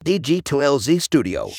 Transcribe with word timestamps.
DG2LZ 0.00 0.96
Studio. 0.96 1.52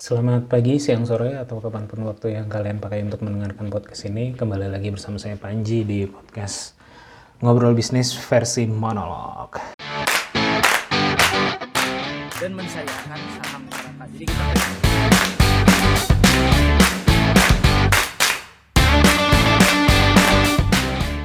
Selamat 0.00 0.48
pagi, 0.48 0.80
siang, 0.80 1.04
sore, 1.04 1.36
atau 1.36 1.60
kapan 1.60 1.84
pun 1.84 2.08
waktu 2.08 2.32
yang 2.32 2.48
kalian 2.48 2.80
pakai 2.80 3.04
untuk 3.04 3.20
mendengarkan 3.20 3.68
podcast 3.68 4.08
ini. 4.08 4.32
Kembali 4.32 4.72
lagi 4.72 4.88
bersama 4.88 5.20
saya 5.20 5.36
Panji 5.36 5.84
di 5.84 6.08
podcast 6.08 6.80
Ngobrol 7.44 7.76
Bisnis 7.76 8.16
versi 8.16 8.64
monolog. 8.64 9.60
dan 12.40 12.56
mensayangkan 12.56 13.20
saham 13.36 13.68
masyarakat. 13.68 14.06
Jadi 14.16 14.24
kita 14.24 14.79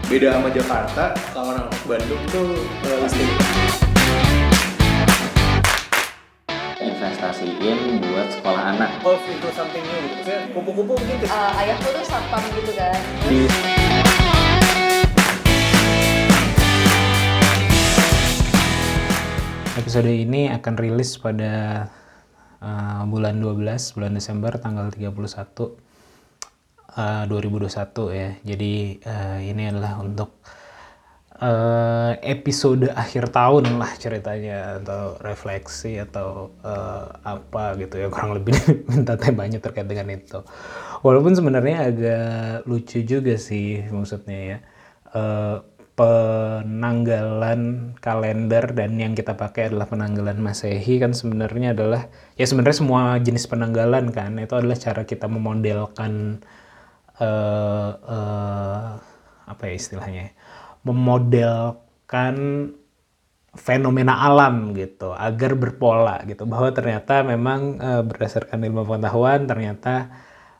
beda 0.05 0.37
sama 0.37 0.53
Jakarta 0.53 1.17
kalau 1.33 1.49
orang 1.49 1.65
Bandung 1.89 2.21
tuh 2.29 2.61
listing 2.85 3.31
investasiin 6.77 8.05
buat 8.05 8.29
sekolah 8.37 8.63
anak. 8.77 9.01
Golf 9.01 9.25
into 9.25 9.49
something 9.57 9.81
new 9.81 9.97
gitu 10.05 10.13
Maksudnya 10.21 10.39
kupu-kupu 10.53 10.93
mungkin 10.93 11.17
ke 11.17 11.25
Eh, 11.25 11.51
ayahku 11.57 11.87
tuh 11.89 12.05
satpam 12.05 12.43
gitu 12.53 12.71
kan 12.77 12.99
di 13.25 13.49
Episode 19.75 20.13
ini 20.13 20.53
akan 20.53 20.73
rilis 20.77 21.17
pada 21.17 21.85
uh, 22.61 23.01
bulan 23.09 23.41
12, 23.41 23.57
bulan 23.97 24.13
Desember 24.13 24.53
tanggal 24.61 24.93
31 24.93 25.84
uh, 26.95 27.23
2021 27.27 28.15
ya. 28.15 28.29
Jadi 28.43 28.73
uh, 29.03 29.39
ini 29.43 29.63
adalah 29.69 29.99
untuk 29.99 30.39
uh, 31.39 32.15
episode 32.23 32.87
akhir 32.91 33.31
tahun 33.31 33.79
lah 33.79 33.91
ceritanya 33.99 34.79
atau 34.81 35.19
refleksi 35.19 35.99
atau 35.99 36.55
uh, 36.63 37.07
apa 37.23 37.75
gitu 37.79 37.99
ya 37.99 38.07
kurang 38.07 38.39
lebih 38.39 38.55
minta 38.89 39.19
temanya 39.19 39.59
terkait 39.59 39.87
dengan 39.87 40.15
itu. 40.15 40.39
Walaupun 41.03 41.35
sebenarnya 41.35 41.91
agak 41.91 42.65
lucu 42.65 43.03
juga 43.03 43.35
sih 43.35 43.83
maksudnya 43.91 44.39
ya. 44.55 44.57
Uh, 45.15 45.57
penanggalan 45.95 47.95
kalender 48.03 48.67
dan 48.75 48.99
yang 48.99 49.15
kita 49.15 49.31
pakai 49.31 49.71
adalah 49.71 49.87
penanggalan 49.87 50.43
Masehi 50.43 50.99
kan 50.99 51.15
sebenarnya 51.15 51.71
adalah 51.71 52.11
ya 52.35 52.43
sebenarnya 52.43 52.83
semua 52.83 53.15
jenis 53.23 53.47
penanggalan 53.47 54.11
kan 54.11 54.35
itu 54.35 54.59
adalah 54.59 54.75
cara 54.75 55.07
kita 55.07 55.31
memodelkan 55.31 56.43
eh 57.21 57.91
eh, 58.15 58.87
apa 59.45 59.61
ya 59.69 59.73
istilahnya 59.77 60.21
ya, 60.29 60.31
memodelkan 60.87 62.35
fenomena 63.55 64.19
alam 64.27 64.75
gitu 64.75 65.15
agar 65.15 65.55
berpola 65.55 66.19
gitu. 66.27 66.43
Bahwa 66.47 66.69
ternyata 66.75 67.23
memang 67.23 67.79
eh, 67.79 68.03
berdasarkan 68.03 68.59
ilmu 68.67 68.83
pengetahuan 68.87 69.47
ternyata 69.47 70.11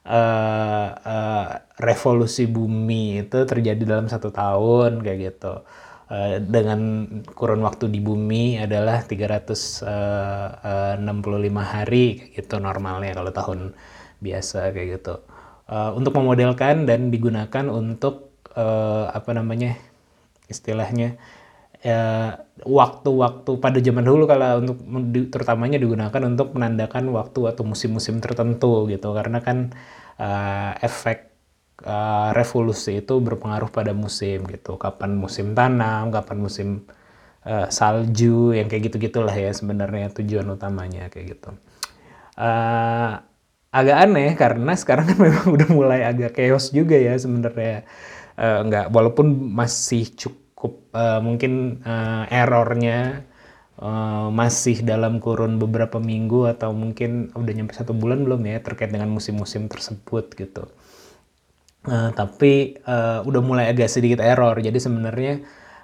eh, 0.08 0.90
eh, 0.96 1.48
revolusi 1.82 2.48
bumi 2.48 3.20
itu 3.28 3.38
terjadi 3.46 3.84
dalam 3.84 4.08
satu 4.08 4.32
tahun 4.32 5.04
kayak 5.04 5.20
gitu. 5.34 5.54
Eh, 6.06 6.38
dengan 6.46 7.10
kurun 7.34 7.66
waktu 7.66 7.90
di 7.90 7.98
bumi 7.98 8.62
adalah 8.62 9.02
365 9.02 11.66
hari 11.66 12.22
kayak 12.22 12.46
gitu 12.46 12.62
normalnya 12.62 13.18
kalau 13.18 13.34
tahun 13.34 13.74
biasa 14.22 14.70
kayak 14.74 15.02
gitu 15.02 15.16
Eh, 15.66 15.92
untuk 15.98 16.14
memodelkan 16.22 16.86
dan 16.86 17.10
digunakan 17.10 17.66
untuk 17.74 18.38
eh, 18.54 19.06
apa 19.10 19.32
namanya 19.34 19.74
istilahnya 20.46 21.18
ya, 21.82 22.02
waktu-waktu 22.66 23.52
pada 23.58 23.80
zaman 23.82 24.06
dulu 24.06 24.30
kalau 24.30 24.62
untuk 24.62 24.78
terutamanya 25.34 25.82
digunakan 25.82 26.22
untuk 26.30 26.54
menandakan 26.54 27.10
waktu 27.18 27.40
atau 27.50 27.64
musim-musim 27.66 28.22
tertentu 28.22 28.86
gitu. 28.94 29.10
Karena 29.18 29.42
kan 29.42 29.74
eh, 30.22 30.72
efek 30.86 31.34
eh, 31.86 32.30
revolusi 32.38 33.02
itu 33.02 33.18
berpengaruh 33.18 33.70
pada 33.74 33.92
musim 33.98 34.46
gitu. 34.50 34.78
Kapan 34.78 35.18
musim 35.18 35.58
tanam 35.58 36.14
kapan 36.14 36.38
musim 36.46 36.70
eh, 37.48 37.68
salju 37.74 38.54
yang 38.58 38.70
kayak 38.70 38.94
gitu 38.94 38.98
gitulah 39.10 39.34
ya 39.34 39.50
sebenarnya 39.54 40.14
tujuan 40.14 40.46
utamanya 40.54 41.10
kayak 41.14 41.38
gitu. 41.38 41.50
Eh, 42.38 43.14
agak 43.80 43.98
aneh 44.06 44.30
karena 44.42 44.72
sekarang 44.82 45.06
kan 45.10 45.18
memang 45.28 45.48
udah 45.56 45.70
mulai 45.80 46.02
agak 46.12 46.32
chaos 46.38 46.66
juga 46.78 46.98
ya 46.98 47.14
sebenarnya 47.20 47.86
Eh, 48.36 48.60
nggak 48.68 48.92
walaupun 48.92 49.28
masih 49.60 50.04
cukup 50.22 50.74
eh, 50.92 51.20
mungkin 51.24 51.80
eh, 51.88 52.24
errornya 52.44 53.24
eh, 53.80 54.28
masih 54.42 54.78
dalam 54.92 55.14
kurun 55.24 55.54
beberapa 55.64 55.98
minggu 56.12 56.40
atau 56.54 56.72
mungkin 56.76 57.32
udah 57.40 57.54
nyampe 57.56 57.74
satu 57.80 57.94
bulan 57.96 58.20
belum 58.28 58.42
ya 58.52 58.58
terkait 58.60 58.92
dengan 58.92 59.10
musim-musim 59.16 59.72
tersebut 59.72 60.26
gitu 60.36 60.68
Eh, 61.86 62.10
tapi 62.18 62.54
eh, 62.82 63.20
udah 63.30 63.42
mulai 63.46 63.66
agak 63.72 63.90
sedikit 63.94 64.18
error. 64.26 64.58
Jadi 64.58 64.80
sebenarnya 64.82 65.34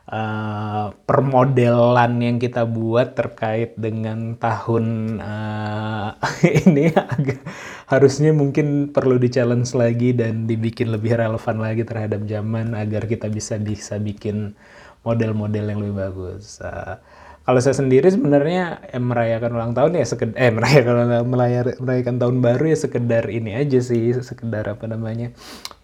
eh, 0.10 0.86
permodelan 1.06 2.12
yang 2.22 2.38
kita 2.42 2.66
buat 2.66 3.14
terkait 3.18 3.78
dengan 3.78 4.36
tahun 4.40 4.86
eh, 5.22 6.10
ini 6.66 6.90
agak 6.96 7.42
harusnya 7.92 8.32
mungkin 8.32 8.90
perlu 8.96 9.20
di 9.22 9.30
challenge 9.30 9.76
lagi 9.78 10.16
dan 10.16 10.48
dibikin 10.50 10.90
lebih 10.94 11.18
relevan 11.20 11.58
lagi 11.62 11.84
terhadap 11.86 12.24
zaman 12.26 12.74
agar 12.74 13.06
kita 13.06 13.28
bisa 13.30 13.60
bisa 13.62 14.00
bikin 14.02 14.56
model-model 15.06 15.66
yang 15.66 15.80
lebih 15.82 15.98
bagus. 15.98 16.62
Eh, 16.62 16.96
kalau 17.42 17.58
saya 17.58 17.74
sendiri 17.74 18.06
sebenarnya 18.06 18.86
eh, 18.94 19.02
merayakan 19.02 19.52
ulang 19.58 19.74
tahun 19.74 19.98
ya 19.98 20.06
sekedar 20.06 20.36
eh 20.38 20.52
merayakan 20.58 21.26
melayar- 21.26 21.78
merayakan 21.82 22.16
tahun 22.22 22.38
baru 22.46 22.64
ya 22.70 22.78
sekedar 22.78 23.24
ini 23.34 23.58
aja 23.58 23.80
sih 23.82 24.14
sekedar 24.22 24.66
apa 24.70 24.86
namanya 24.86 25.34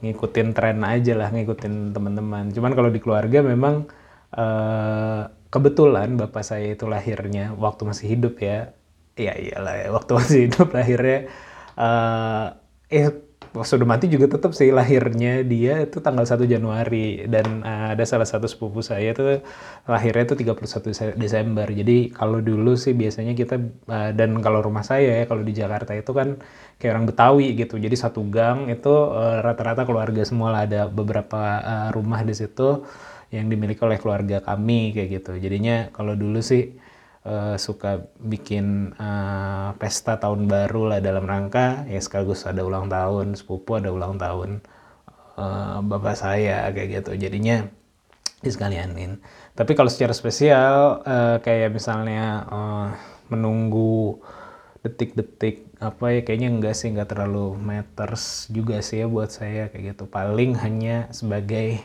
ngikutin 0.05 0.53
tren 0.53 0.79
aja 0.85 1.13
lah 1.17 1.29
ngikutin 1.33 1.93
teman-teman 1.97 2.53
cuman 2.53 2.71
kalau 2.77 2.89
di 2.93 2.99
keluarga 3.01 3.41
memang 3.41 3.89
eh, 4.37 5.21
kebetulan 5.53 6.09
bapak 6.21 6.43
saya 6.49 6.67
itu 6.75 6.85
lahirnya 6.93 7.55
waktu 7.63 7.81
masih 7.89 8.05
hidup 8.13 8.33
ya 8.43 8.57
iya 9.19 9.33
iyalah 9.43 9.73
ya 9.81 9.87
waktu 9.95 10.11
masih 10.19 10.39
hidup 10.47 10.67
lahirnya 10.77 11.17
eh 11.77 12.45
eh 12.93 13.07
sudah 13.57 13.87
mati 13.89 14.05
juga 14.11 14.29
tetap 14.29 14.51
sih 14.53 14.69
lahirnya 14.69 15.41
dia 15.41 15.81
itu 15.87 15.97
tanggal 16.05 16.25
1 16.29 16.45
Januari 16.45 17.25
dan 17.33 17.65
eh, 17.65 17.85
ada 17.97 18.03
salah 18.05 18.27
satu 18.29 18.45
sepupu 18.45 18.79
saya 18.85 19.13
itu 19.15 19.23
lahirnya 19.89 20.23
itu 20.29 20.35
31 20.37 20.81
Dese- 20.93 21.17
Desember. 21.17 21.67
Jadi 21.79 22.13
kalau 22.13 22.39
dulu 22.43 22.77
sih 22.77 22.93
biasanya 22.93 23.33
kita 23.33 23.55
eh, 23.89 24.11
dan 24.13 24.37
kalau 24.45 24.59
rumah 24.61 24.83
saya 24.85 25.23
ya 25.23 25.25
kalau 25.29 25.41
di 25.41 25.53
Jakarta 25.57 25.91
itu 25.97 26.11
kan 26.13 26.37
kayak 26.77 26.91
orang 26.93 27.05
Betawi 27.09 27.47
gitu. 27.57 27.75
Jadi 27.81 27.95
satu 27.97 28.21
gang 28.29 28.69
itu 28.69 28.93
rata-rata 29.45 29.83
keluarga 29.89 30.21
semua 30.27 30.49
lah 30.53 30.61
ada 30.67 30.81
beberapa 30.91 31.41
eh, 31.63 31.87
rumah 31.95 32.21
di 32.27 32.33
situ 32.37 32.85
yang 33.33 33.51
dimiliki 33.51 33.81
oleh 33.83 33.99
keluarga 33.99 34.39
kami 34.39 34.95
kayak 34.95 35.09
gitu. 35.21 35.31
Jadinya 35.35 35.91
kalau 35.91 36.15
dulu 36.15 36.39
sih 36.39 36.75
eh, 37.27 37.55
suka 37.59 38.07
bikin 38.19 38.95
eh, 38.95 39.69
pesta 39.75 40.15
tahun 40.19 40.47
baru 40.47 40.95
lah 40.95 40.99
dalam 41.03 41.27
rangka 41.27 41.83
ya 41.91 41.99
sekaligus 41.99 42.47
ada 42.47 42.63
ulang 42.63 42.87
tahun 42.87 43.35
sepupu 43.35 43.79
ada 43.79 43.91
ulang 43.91 44.15
tahun 44.15 44.63
eh, 45.35 45.77
bapak 45.83 46.15
saya 46.15 46.67
kayak 46.71 47.03
gitu. 47.03 47.11
Jadinya 47.19 47.67
disekalianin 48.37 49.17
tapi 49.57 49.73
kalau 49.73 49.89
secara 49.89 50.13
spesial 50.13 51.01
eh, 51.03 51.37
kayak 51.43 51.73
misalnya 51.73 52.45
eh, 52.47 52.89
menunggu 53.27 54.23
detik-detik 54.85 55.67
apa 55.83 56.15
ya 56.15 56.21
kayaknya 56.23 56.49
enggak 56.53 56.73
sih 56.79 56.89
enggak 56.93 57.11
terlalu 57.11 57.59
matters 57.59 58.47
juga 58.47 58.79
sih 58.79 59.03
ya 59.03 59.07
buat 59.11 59.29
saya 59.29 59.67
kayak 59.67 59.93
gitu. 59.93 60.03
Paling 60.07 60.55
hanya 60.63 61.11
sebagai 61.11 61.83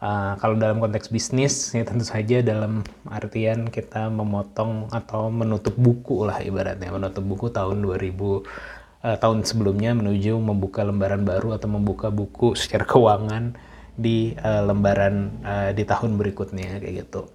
Uh, 0.00 0.32
kalau 0.40 0.56
dalam 0.56 0.80
konteks 0.80 1.12
bisnis, 1.12 1.76
ya 1.76 1.84
tentu 1.84 2.08
saja 2.08 2.40
dalam 2.40 2.80
artian 3.04 3.68
kita 3.68 4.08
memotong 4.08 4.88
atau 4.88 5.28
menutup 5.28 5.76
buku 5.76 6.24
lah 6.24 6.40
ibaratnya, 6.40 6.88
menutup 6.88 7.20
buku 7.20 7.52
tahun 7.52 7.84
2000 7.84 8.16
uh, 9.04 9.16
tahun 9.20 9.44
sebelumnya 9.44 9.96
menuju 9.96 10.40
membuka 10.40 10.84
lembaran 10.84 11.24
baru 11.24 11.56
atau 11.56 11.68
membuka 11.68 12.08
buku 12.08 12.56
secara 12.56 12.88
keuangan 12.88 13.56
di 13.92 14.32
uh, 14.40 14.64
lembaran 14.64 15.44
uh, 15.44 15.70
di 15.76 15.84
tahun 15.84 16.16
berikutnya 16.16 16.80
kayak 16.80 16.94
gitu. 17.06 17.28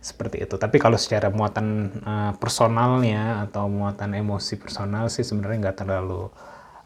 Seperti 0.00 0.44
itu. 0.44 0.56
Tapi 0.56 0.76
kalau 0.80 0.96
secara 0.96 1.28
muatan 1.28 1.92
uh, 2.04 2.32
personalnya 2.36 3.48
atau 3.48 3.68
muatan 3.68 4.16
emosi 4.16 4.60
personal 4.60 5.08
sih 5.12 5.24
sebenarnya 5.24 5.68
nggak 5.68 5.78
terlalu 5.84 6.28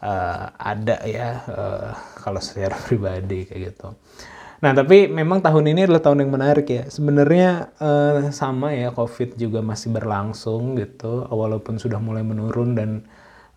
uh, 0.03 0.45
ada 0.55 0.99
ya 1.07 1.43
uh, 1.47 1.91
kalau 2.23 2.39
secara 2.39 2.75
pribadi 2.87 3.47
kayak 3.47 3.75
gitu. 3.75 3.87
Nah, 4.65 4.73
tapi 4.73 5.05
memang 5.05 5.45
tahun 5.45 5.77
ini 5.77 5.85
adalah 5.85 6.01
tahun 6.01 6.25
yang 6.25 6.33
menarik 6.33 6.65
ya. 6.65 6.83
Sebenarnya 6.89 7.69
eh, 7.77 8.33
sama 8.33 8.73
ya, 8.73 8.89
COVID 8.89 9.37
juga 9.37 9.61
masih 9.61 9.93
berlangsung 9.93 10.73
gitu, 10.81 11.21
walaupun 11.29 11.77
sudah 11.77 12.01
mulai 12.01 12.25
menurun 12.25 12.73
dan 12.73 13.05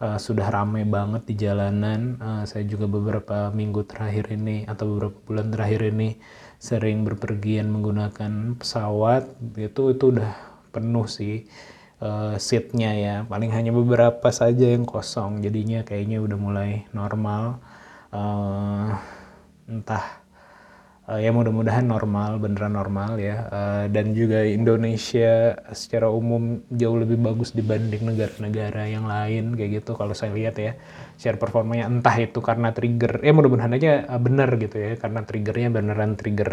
eh, 0.04 0.20
sudah 0.20 0.52
ramai 0.52 0.84
banget 0.84 1.24
di 1.24 1.34
jalanan. 1.40 2.20
Eh, 2.20 2.44
saya 2.44 2.60
juga 2.68 2.84
beberapa 2.92 3.48
minggu 3.48 3.88
terakhir 3.88 4.36
ini 4.36 4.68
atau 4.68 4.84
beberapa 4.84 5.16
bulan 5.24 5.48
terakhir 5.48 5.80
ini 5.96 6.20
sering 6.60 7.08
berpergian 7.08 7.72
menggunakan 7.72 8.60
pesawat. 8.60 9.32
Itu 9.56 9.96
itu 9.96 10.12
udah 10.12 10.32
penuh 10.76 11.08
sih 11.08 11.48
eh, 12.04 12.34
seatnya 12.36 12.90
ya. 12.92 13.14
Paling 13.24 13.48
hanya 13.56 13.72
beberapa 13.72 14.28
saja 14.28 14.76
yang 14.76 14.84
kosong. 14.84 15.40
Jadinya 15.40 15.88
kayaknya 15.88 16.20
udah 16.20 16.36
mulai 16.36 16.84
normal. 16.92 17.64
Eh, 18.12 18.88
entah 19.72 20.27
Eh, 21.08 21.24
ya 21.24 21.32
mudah-mudahan 21.32 21.88
normal 21.88 22.36
beneran 22.36 22.76
normal 22.76 23.16
ya. 23.16 23.48
Eh, 23.48 23.84
dan 23.88 24.12
juga 24.12 24.44
Indonesia 24.44 25.56
secara 25.72 26.12
umum 26.12 26.60
jauh 26.68 27.00
lebih 27.00 27.16
bagus 27.16 27.56
dibanding 27.56 28.12
negara-negara 28.12 28.82
yang 28.92 29.08
lain 29.08 29.56
kayak 29.56 29.80
gitu 29.80 29.96
kalau 29.96 30.12
saya 30.12 30.36
lihat 30.36 30.60
ya. 30.60 30.76
Share 31.16 31.40
performanya 31.40 31.88
entah 31.88 32.12
itu 32.20 32.44
karena 32.44 32.76
trigger 32.76 33.24
ya 33.24 33.32
mudah-mudahan 33.32 33.72
aja 33.80 34.04
eh, 34.04 34.20
bener 34.20 34.50
gitu 34.60 34.76
ya 34.76 34.92
karena 35.00 35.20
triggernya 35.24 35.68
beneran 35.72 36.12
trigger 36.20 36.50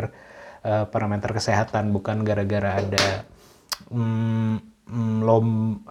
eh, 0.63 0.85
parameter 0.87 1.29
kesehatan 1.35 1.91
bukan 1.91 2.23
gara-gara 2.23 2.79
ada 2.79 3.05
mm, 3.91 4.55
mm, 4.87 5.17
lom 5.27 5.47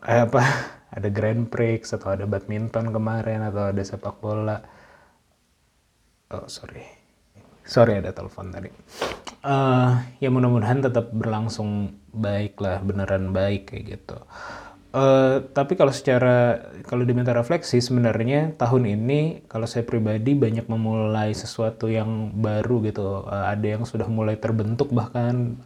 eh, 0.09 0.25
apa 0.25 0.41
ada 0.97 1.09
Grand 1.13 1.45
Prix 1.53 1.93
atau 1.93 2.17
ada 2.17 2.25
badminton 2.25 2.97
kemarin 2.97 3.45
atau 3.45 3.69
ada 3.77 3.83
sepak 3.85 4.17
bola. 4.25 4.57
Oh 6.33 6.49
sorry 6.49 6.94
sorry 7.65 7.99
ada 7.99 8.13
telepon 8.13 8.53
tadi. 8.53 8.71
Eh 9.45 9.93
ya 10.21 10.29
mudah-mudahan 10.29 10.85
tetap 10.85 11.11
berlangsung 11.11 11.97
baik 12.13 12.61
lah 12.61 12.81
beneran 12.85 13.33
baik 13.33 13.73
kayak 13.73 13.85
gitu. 13.99 14.17
Eh 14.95 15.37
tapi 15.51 15.75
kalau 15.75 15.91
secara 15.91 16.71
kalau 16.87 17.03
diminta 17.03 17.35
refleksi 17.35 17.83
sebenarnya 17.83 18.55
tahun 18.55 18.95
ini 18.95 19.49
kalau 19.51 19.67
saya 19.67 19.83
pribadi 19.83 20.37
banyak 20.39 20.69
memulai 20.71 21.35
sesuatu 21.35 21.91
yang 21.91 22.31
baru 22.37 22.85
gitu. 22.87 23.27
Eh, 23.27 23.47
ada 23.57 23.67
yang 23.67 23.83
sudah 23.89 24.07
mulai 24.07 24.39
terbentuk 24.39 24.93
bahkan 24.95 25.59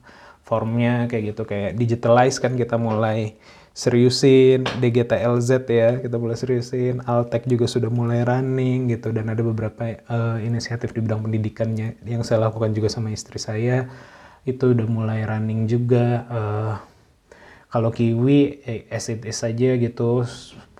formnya 0.48 1.04
kayak 1.12 1.36
gitu 1.36 1.42
kayak 1.44 1.76
digitalize 1.76 2.40
kan 2.40 2.56
kita 2.56 2.80
mulai 2.80 3.36
seriusin 3.78 4.66
DGTLZ 4.82 5.50
ya 5.70 6.02
kita 6.02 6.18
mulai 6.18 6.34
seriusin. 6.34 6.98
Altek 7.06 7.46
juga 7.46 7.70
sudah 7.70 7.86
mulai 7.86 8.26
running 8.26 8.90
gitu 8.90 9.14
dan 9.14 9.30
ada 9.30 9.38
beberapa 9.46 9.94
eh, 9.94 10.36
inisiatif 10.42 10.90
di 10.90 10.98
bidang 11.06 11.22
pendidikannya 11.22 12.02
yang 12.02 12.26
saya 12.26 12.50
lakukan 12.50 12.74
juga 12.74 12.90
sama 12.90 13.14
istri 13.14 13.38
saya. 13.38 13.86
Itu 14.42 14.74
udah 14.74 14.86
mulai 14.90 15.22
running 15.22 15.70
juga 15.70 16.26
Eh, 16.26 16.74
kalau 17.70 17.94
Kiwi 17.94 18.66
eh, 18.66 18.82
as 18.90 19.06
it 19.14 19.22
is 19.22 19.38
aja 19.46 19.78
gitu. 19.78 20.26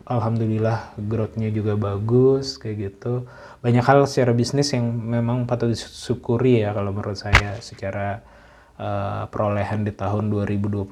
Alhamdulillah 0.08 0.98
growth-nya 0.98 1.54
juga 1.54 1.78
bagus 1.78 2.58
kayak 2.58 2.76
gitu. 2.82 3.30
Banyak 3.62 3.84
hal 3.86 4.10
secara 4.10 4.34
bisnis 4.34 4.74
yang 4.74 4.88
memang 4.90 5.46
patut 5.46 5.70
disyukuri 5.70 6.66
ya 6.66 6.74
kalau 6.74 6.90
menurut 6.90 7.14
saya 7.14 7.62
secara 7.62 8.26
eh, 8.74 9.22
perolehan 9.30 9.86
di 9.86 9.94
tahun 9.94 10.34
2021 10.34 10.82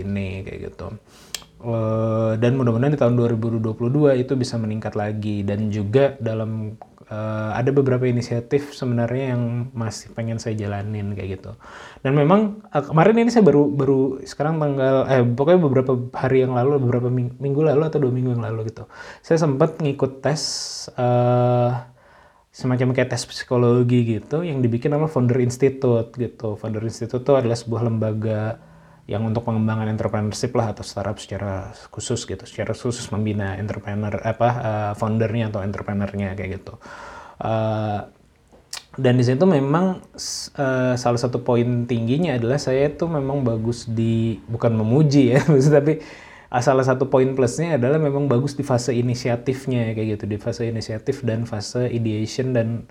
ini 0.00 0.48
kayak 0.48 0.60
gitu 0.72 0.88
Eh, 1.62 2.32
dan 2.42 2.58
mudah-mudahan 2.58 2.90
di 2.90 2.98
tahun 2.98 3.14
2022 3.14 4.18
itu 4.18 4.34
bisa 4.34 4.58
meningkat 4.58 4.98
lagi 4.98 5.46
dan 5.46 5.70
juga 5.70 6.18
dalam 6.18 6.74
eh, 7.06 7.50
ada 7.54 7.70
beberapa 7.70 8.02
inisiatif 8.02 8.74
sebenarnya 8.74 9.38
yang 9.38 9.70
masih 9.70 10.10
pengen 10.10 10.42
saya 10.42 10.58
jalanin 10.58 11.14
kayak 11.14 11.38
gitu 11.38 11.54
dan 12.02 12.18
memang 12.18 12.66
eh, 12.66 12.82
kemarin 12.82 13.14
ini 13.22 13.30
saya 13.30 13.46
baru 13.46 13.70
baru 13.70 14.00
sekarang 14.26 14.58
tanggal 14.58 15.06
eh 15.06 15.22
pokoknya 15.22 15.60
beberapa 15.62 15.92
hari 16.18 16.42
yang 16.42 16.58
lalu 16.58 16.82
beberapa 16.82 17.06
ming- 17.14 17.38
minggu 17.38 17.62
lalu 17.62 17.86
atau 17.86 18.02
dua 18.02 18.10
minggu 18.10 18.34
yang 18.34 18.42
lalu 18.42 18.66
gitu 18.74 18.90
saya 19.22 19.38
sempat 19.38 19.78
ngikut 19.78 20.18
tes 20.18 20.42
eh 20.98 21.70
semacam 22.52 22.90
kayak 22.92 23.08
tes 23.14 23.22
psikologi 23.24 24.18
gitu 24.18 24.42
yang 24.44 24.60
dibikin 24.60 24.92
sama 24.92 25.08
Founder 25.08 25.40
Institute 25.40 26.12
gitu. 26.20 26.52
Founder 26.60 26.84
Institute 26.84 27.24
itu 27.24 27.32
adalah 27.32 27.56
sebuah 27.56 27.88
lembaga 27.88 28.60
yang 29.10 29.26
untuk 29.26 29.42
pengembangan 29.42 29.90
entrepreneurship 29.90 30.54
lah 30.54 30.70
atau 30.70 30.86
startup 30.86 31.18
secara 31.18 31.74
khusus 31.90 32.22
gitu, 32.22 32.44
secara 32.46 32.70
khusus 32.70 33.02
membina 33.10 33.58
entrepreneur 33.58 34.14
apa 34.22 34.48
eh, 34.62 34.92
foundernya 34.94 35.50
atau 35.50 35.60
entrepreneurnya 35.66 36.38
kayak 36.38 36.62
gitu. 36.62 36.74
Eh, 37.42 38.00
dan 38.92 39.14
di 39.16 39.24
situ 39.24 39.42
memang 39.42 40.04
eh, 40.54 40.94
salah 40.94 41.20
satu 41.20 41.42
poin 41.42 41.88
tingginya 41.88 42.38
adalah 42.38 42.62
saya 42.62 42.92
tuh 42.94 43.10
memang 43.10 43.42
bagus 43.42 43.90
di 43.90 44.38
bukan 44.46 44.78
memuji 44.78 45.34
ya, 45.34 45.42
tapi 45.82 45.98
ah, 46.52 46.62
salah 46.62 46.86
satu 46.86 47.10
poin 47.10 47.26
plusnya 47.34 47.80
adalah 47.80 47.98
memang 47.98 48.30
bagus 48.30 48.54
di 48.54 48.62
fase 48.62 48.94
inisiatifnya 48.94 49.98
kayak 49.98 50.20
gitu, 50.20 50.24
di 50.30 50.38
fase 50.38 50.70
inisiatif 50.70 51.26
dan 51.26 51.42
fase 51.48 51.90
ideation 51.90 52.54
dan 52.54 52.86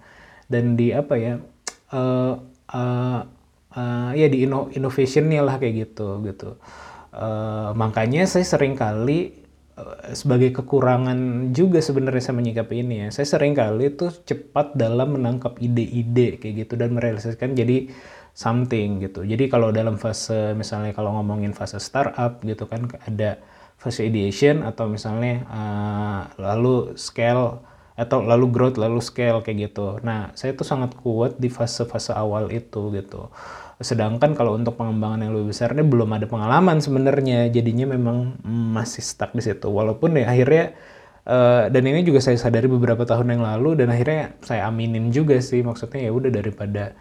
dan 0.52 0.76
di 0.76 0.92
apa 0.92 1.16
ya 1.16 1.34
eh 1.96 2.34
eh, 2.76 3.22
eh, 3.76 4.10
ya 4.22 4.28
di 4.32 4.38
inno- 4.48 4.70
innovationnya 4.74 5.42
lah 5.48 5.56
kayak 5.62 5.76
gitu 5.90 6.22
gitu. 6.28 6.58
Eh, 7.12 7.70
makanya 7.76 8.24
saya 8.30 8.46
sering 8.48 8.76
kali 8.80 9.36
eh, 9.80 10.14
sebagai 10.16 10.52
kekurangan 10.56 11.52
juga 11.56 11.80
sebenarnya 11.84 12.24
saya 12.32 12.36
menyikapi 12.40 12.76
ini 12.84 12.96
ya. 13.06 13.10
Saya 13.16 13.28
sering 13.38 13.54
kali 13.58 13.92
tuh 14.00 14.12
cepat 14.28 14.76
dalam 14.80 15.20
menangkap 15.20 15.60
ide-ide 15.60 16.40
kayak 16.40 16.56
gitu 16.68 16.74
dan 16.80 16.96
merealisasikan 16.96 17.54
jadi 17.58 17.92
something 18.32 19.04
gitu. 19.04 19.28
Jadi 19.28 19.52
kalau 19.52 19.70
dalam 19.76 20.00
fase 20.00 20.56
misalnya 20.56 20.96
kalau 20.96 21.12
ngomongin 21.20 21.52
fase 21.52 21.78
startup 21.84 22.40
gitu 22.48 22.64
kan 22.72 22.88
ada 23.04 23.38
fase 23.82 24.08
ideation 24.08 24.64
atau 24.64 24.88
misalnya 24.88 25.44
eh, 25.48 26.22
lalu 26.40 26.96
scale 26.96 27.60
atau 28.00 28.24
lalu 28.24 28.46
growth 28.50 28.78
lalu 28.80 29.04
scale 29.04 29.44
kayak 29.46 29.72
gitu. 29.72 30.00
Nah, 30.02 30.32
saya 30.34 30.56
tuh 30.58 30.66
sangat 30.66 30.96
kuat 30.98 31.38
di 31.38 31.52
fase-fase 31.52 32.16
awal 32.16 32.50
itu 32.50 32.90
gitu. 32.98 33.30
Sedangkan 33.82 34.38
kalau 34.38 34.56
untuk 34.56 34.78
pengembangan 34.78 35.26
yang 35.26 35.34
lebih 35.36 35.52
besar 35.54 35.74
ini 35.74 35.84
belum 35.84 36.10
ada 36.14 36.26
pengalaman 36.30 36.80
sebenarnya. 36.80 37.50
Jadinya 37.50 37.92
memang 37.98 38.40
masih 38.46 39.04
stuck 39.04 39.34
di 39.36 39.44
situ. 39.44 39.68
Walaupun 39.68 40.16
ya 40.22 40.30
akhirnya 40.30 40.78
eh, 41.26 41.64
dan 41.74 41.84
ini 41.84 42.06
juga 42.06 42.24
saya 42.24 42.38
sadari 42.38 42.70
beberapa 42.70 43.04
tahun 43.04 43.38
yang 43.38 43.44
lalu 43.44 43.82
dan 43.84 43.92
akhirnya 43.92 44.38
saya 44.46 44.70
aminin 44.70 45.10
juga 45.10 45.38
sih 45.42 45.66
maksudnya 45.66 46.08
ya 46.08 46.12
udah 46.14 46.32
daripada 46.34 46.94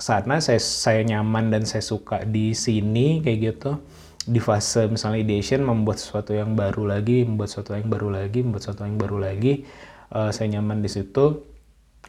sana 0.00 0.40
saya 0.40 0.56
saya 0.56 1.04
nyaman 1.04 1.52
dan 1.52 1.68
saya 1.68 1.84
suka 1.84 2.24
di 2.24 2.56
sini 2.56 3.20
kayak 3.20 3.38
gitu 3.52 3.76
di 4.22 4.38
fase 4.38 4.86
misalnya 4.86 5.18
ideation 5.22 5.66
membuat 5.66 5.98
sesuatu 5.98 6.30
yang 6.30 6.54
baru 6.54 6.86
lagi, 6.86 7.26
membuat 7.26 7.50
sesuatu 7.50 7.74
yang 7.74 7.90
baru 7.90 8.08
lagi, 8.14 8.38
membuat 8.46 8.62
sesuatu 8.62 8.86
yang 8.86 8.98
baru 8.98 9.18
lagi, 9.18 9.66
eh, 10.14 10.30
saya 10.30 10.46
nyaman 10.58 10.78
di 10.82 10.90
situ. 10.90 11.42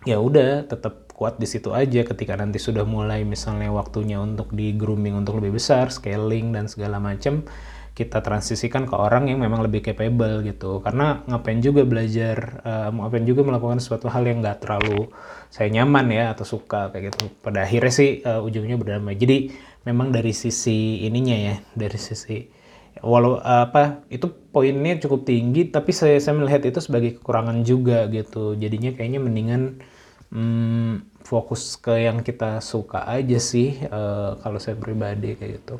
Ya 0.03 0.19
udah, 0.19 0.67
tetap 0.67 1.02
kuat 1.13 1.37
di 1.37 1.45
situ 1.45 1.71
aja 1.71 2.01
ketika 2.01 2.33
nanti 2.33 2.57
sudah 2.57 2.83
mulai 2.83 3.21
misalnya 3.23 3.69
waktunya 3.69 4.17
untuk 4.17 4.49
di 4.51 4.73
grooming 4.73 5.13
untuk 5.13 5.39
lebih 5.39 5.61
besar, 5.61 5.93
scaling 5.93 6.51
dan 6.51 6.65
segala 6.65 6.97
macam, 6.97 7.45
kita 7.93 8.25
transisikan 8.25 8.89
ke 8.89 8.95
orang 8.97 9.29
yang 9.29 9.37
memang 9.37 9.61
lebih 9.61 9.85
capable 9.85 10.41
gitu. 10.41 10.81
Karena 10.81 11.21
ngapain 11.29 11.61
juga 11.61 11.85
belajar, 11.85 12.65
eh, 12.65 12.89
ngapain 12.89 13.25
juga 13.29 13.45
melakukan 13.45 13.77
suatu 13.77 14.09
hal 14.09 14.25
yang 14.25 14.41
nggak 14.41 14.65
terlalu 14.65 15.13
saya 15.53 15.69
nyaman 15.69 16.09
ya 16.09 16.33
atau 16.33 16.43
suka 16.43 16.89
kayak 16.89 17.13
gitu. 17.13 17.29
Pada 17.45 17.63
akhirnya 17.69 17.93
sih 17.93 18.09
eh, 18.25 18.41
ujungnya 18.41 18.81
berdamai. 18.81 19.13
Jadi 19.13 19.53
memang 19.85 20.09
dari 20.09 20.33
sisi 20.33 21.05
ininya 21.05 21.37
ya, 21.37 21.55
dari 21.77 21.99
sisi 22.01 22.65
walau 23.03 23.41
apa 23.41 24.05
itu 24.07 24.29
poinnya 24.53 24.97
cukup 25.01 25.27
tinggi, 25.27 25.69
tapi 25.69 25.91
saya 25.91 26.17
saya 26.17 26.37
melihat 26.39 26.63
itu 26.65 26.79
sebagai 26.81 27.19
kekurangan 27.21 27.61
juga 27.61 28.09
gitu. 28.09 28.55
Jadinya 28.57 28.95
kayaknya 28.95 29.19
mendingan 29.21 29.61
hmm, 30.33 31.21
fokus 31.23 31.77
ke 31.77 32.09
yang 32.09 32.25
kita 32.25 32.59
suka 32.59 33.05
aja 33.05 33.37
sih 33.39 33.77
eh, 33.79 34.31
kalau 34.41 34.57
saya 34.59 34.75
pribadi 34.75 35.37
kayak 35.37 35.51
gitu. 35.63 35.75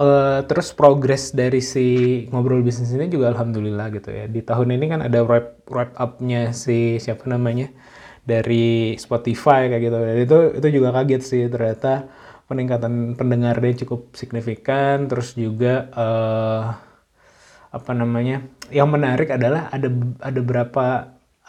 Eh, 0.00 0.40
terus 0.48 0.72
progres 0.72 1.28
dari 1.36 1.60
si 1.60 1.86
ngobrol 2.32 2.64
bisnis 2.64 2.88
ini 2.96 3.12
juga 3.12 3.36
alhamdulillah 3.36 3.86
gitu 3.92 4.08
ya. 4.08 4.24
Di 4.32 4.40
tahun 4.40 4.72
ini 4.80 4.86
kan 4.88 5.00
ada 5.04 5.20
wrap 5.20 5.60
wrap 5.68 5.92
up-nya 6.00 6.56
si 6.56 6.96
siapa 6.96 7.28
namanya 7.28 7.68
dari 8.24 8.96
Spotify 8.96 9.68
kayak 9.68 9.82
gitu. 9.84 9.96
Dan 10.00 10.16
itu 10.24 10.38
itu 10.56 10.68
juga 10.80 10.88
kaget 10.96 11.22
sih 11.22 11.42
ternyata 11.52 12.08
peningkatan 12.48 13.12
pendengarnya 13.20 13.84
cukup 13.84 14.16
signifikan. 14.16 15.04
Terus 15.04 15.36
juga 15.36 15.92
eh, 15.92 16.64
apa 17.76 17.92
namanya? 17.92 18.40
Yang 18.72 18.88
menarik 18.88 19.28
adalah 19.36 19.68
ada 19.68 19.88
ada 20.24 20.40
berapa 20.40 20.86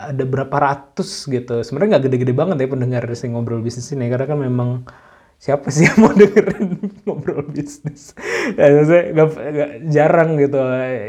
ada 0.10 0.24
berapa 0.26 0.56
ratus 0.58 1.30
gitu. 1.30 1.62
Sebenarnya 1.62 1.98
nggak 1.98 2.04
gede-gede 2.10 2.34
banget 2.34 2.58
ya 2.58 2.68
pendengar 2.72 3.04
si 3.14 3.30
ngobrol 3.30 3.62
bisnis 3.62 3.94
ini 3.94 4.10
karena 4.10 4.26
kan 4.26 4.40
memang 4.42 4.70
siapa 5.42 5.70
sih 5.74 5.90
yang 5.90 5.98
mau 6.02 6.14
dengerin 6.14 6.68
ngobrol 7.06 7.46
bisnis? 7.50 8.18
Ya, 8.58 8.66
maksudnya 8.74 9.04
nggak- 9.14 9.38
nggak- 9.54 9.74
jarang 9.90 10.30
gitu 10.38 10.60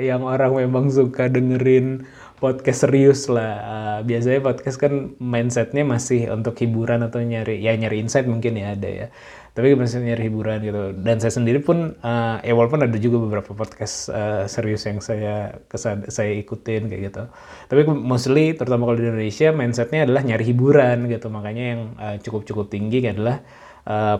yang 0.04 0.22
orang 0.24 0.52
memang 0.56 0.88
suka 0.92 1.28
dengerin 1.28 2.04
podcast 2.42 2.84
serius 2.88 3.30
lah. 3.30 3.52
Uh, 3.62 3.98
biasanya 4.02 4.42
podcast 4.42 4.76
kan 4.82 5.14
mindsetnya 5.22 5.86
masih 5.86 6.26
untuk 6.34 6.58
hiburan 6.58 7.06
atau 7.06 7.22
nyari 7.22 7.62
ya 7.62 7.78
nyari 7.78 8.02
insight 8.02 8.26
mungkin 8.26 8.58
ya 8.58 8.74
ada 8.74 8.90
ya. 8.90 9.06
Tapi 9.52 9.76
masih 9.76 10.00
nyari 10.00 10.32
hiburan 10.32 10.64
gitu. 10.64 10.96
Dan 10.96 11.20
saya 11.20 11.32
sendiri 11.32 11.60
pun 11.60 11.92
uh, 12.00 12.36
ya 12.40 12.56
walaupun 12.56 12.80
ada 12.88 12.96
juga 12.96 13.20
beberapa 13.20 13.52
podcast 13.52 14.08
uh, 14.08 14.48
serius 14.48 14.88
yang 14.88 15.04
saya 15.04 15.60
kesan 15.68 16.08
saya 16.08 16.32
ikutin 16.40 16.88
kayak 16.88 17.02
gitu. 17.12 17.22
Tapi 17.68 17.80
mostly 17.92 18.56
terutama 18.56 18.88
kalau 18.88 18.96
di 18.96 19.06
Indonesia 19.12 19.52
mindsetnya 19.52 20.08
adalah 20.08 20.24
nyari 20.24 20.44
hiburan 20.48 21.04
gitu. 21.12 21.28
Makanya 21.28 21.64
yang 21.76 21.80
uh, 22.00 22.16
cukup-cukup 22.20 22.72
tinggi 22.72 23.04
adalah 23.04 23.40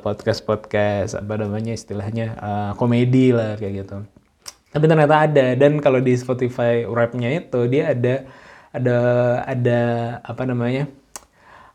podcast-podcast 0.02 1.22
apa 1.22 1.38
namanya 1.38 1.70
istilahnya 1.70 2.34
uh, 2.34 2.72
komedi 2.74 3.30
lah 3.30 3.54
kayak 3.54 3.86
gitu 3.86 4.02
tapi 4.72 4.84
ternyata 4.88 5.28
ada 5.28 5.52
dan 5.52 5.78
kalau 5.84 6.00
di 6.00 6.16
Spotify 6.16 6.88
rapnya 6.88 7.28
itu 7.28 7.68
dia 7.68 7.92
ada 7.92 8.24
ada 8.72 8.98
ada 9.44 9.80
apa 10.24 10.42
namanya 10.48 10.88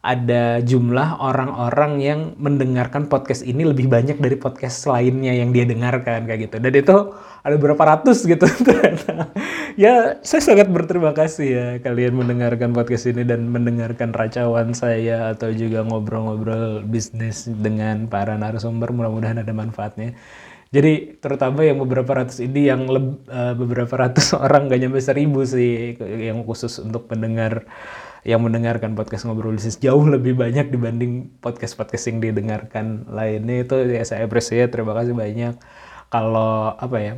ada 0.06 0.62
jumlah 0.62 1.18
orang-orang 1.20 1.94
yang 2.00 2.20
mendengarkan 2.38 3.10
podcast 3.10 3.42
ini 3.44 3.66
lebih 3.66 3.90
banyak 3.90 4.22
dari 4.22 4.38
podcast 4.38 4.86
lainnya 4.86 5.34
yang 5.34 5.50
dia 5.52 5.66
dengarkan 5.66 6.30
kayak 6.30 6.48
gitu. 6.48 6.56
Dan 6.62 6.74
itu 6.74 6.96
ada 7.42 7.56
berapa 7.58 7.84
ratus 7.84 8.26
gitu. 8.26 8.46
Ya 9.78 10.18
saya 10.26 10.42
sangat 10.42 10.74
berterima 10.74 11.14
kasih 11.14 11.48
ya 11.54 11.68
kalian 11.86 12.18
mendengarkan 12.18 12.74
podcast 12.74 13.14
ini 13.14 13.22
dan 13.22 13.46
mendengarkan 13.54 14.10
racauan 14.10 14.74
saya 14.74 15.38
atau 15.38 15.54
juga 15.54 15.86
ngobrol-ngobrol 15.86 16.82
bisnis 16.82 17.46
dengan 17.46 18.10
para 18.10 18.34
narasumber. 18.42 18.90
Mudah-mudahan 18.90 19.46
ada 19.46 19.54
manfaatnya. 19.54 20.18
Jadi 20.68 21.22
terutama 21.24 21.64
yang 21.64 21.80
beberapa 21.80 22.12
ratus 22.12 22.44
ini 22.44 22.68
yang 22.68 22.90
leb, 22.92 23.24
uh, 23.32 23.56
beberapa 23.56 23.94
ratus 23.96 24.36
orang 24.50 24.68
gak 24.68 24.82
nyampe 24.82 25.00
seribu 25.00 25.46
sih 25.48 25.96
yang 26.02 26.44
khusus 26.44 26.82
untuk 26.84 27.08
pendengar 27.08 27.64
yang 28.28 28.44
mendengarkan 28.44 28.92
podcast 28.92 29.24
ngobrol 29.24 29.56
bisnis 29.56 29.80
jauh 29.80 30.04
lebih 30.04 30.36
banyak 30.36 30.68
dibanding 30.68 31.40
podcast-podcast 31.40 32.12
yang 32.12 32.20
didengarkan 32.20 33.08
lainnya 33.08 33.64
itu 33.64 33.88
ya 33.88 34.04
saya 34.04 34.28
appreciate 34.28 34.68
terima 34.68 34.92
kasih 34.92 35.16
banyak 35.16 35.56
kalau 36.12 36.76
apa 36.76 36.98
ya 37.00 37.14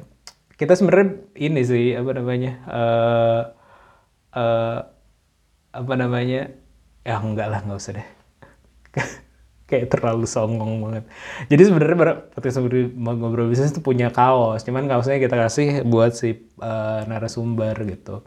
kita 0.54 0.78
sebenarnya 0.78 1.18
ini 1.34 1.62
sih 1.66 1.98
apa 1.98 2.14
namanya 2.14 2.52
uh, 2.70 3.42
uh, 4.38 4.78
apa 5.74 5.94
namanya 5.98 6.54
ya 7.02 7.18
enggak 7.18 7.50
lah 7.50 7.66
nggak 7.66 7.80
usah 7.82 7.98
deh 7.98 8.08
kayak 9.70 9.86
terlalu 9.94 10.26
songong 10.26 10.82
banget. 10.82 11.06
Jadi 11.46 11.62
sebenarnya 11.70 12.26
podcast 12.34 12.58
ngobrol 12.98 13.54
bisnis 13.54 13.70
itu 13.70 13.86
punya 13.86 14.10
kaos, 14.10 14.66
cuman 14.66 14.90
kaosnya 14.90 15.22
kita 15.22 15.38
kasih 15.38 15.86
buat 15.86 16.18
si 16.18 16.50
uh, 16.58 17.06
narasumber 17.06 17.78
gitu. 17.86 18.26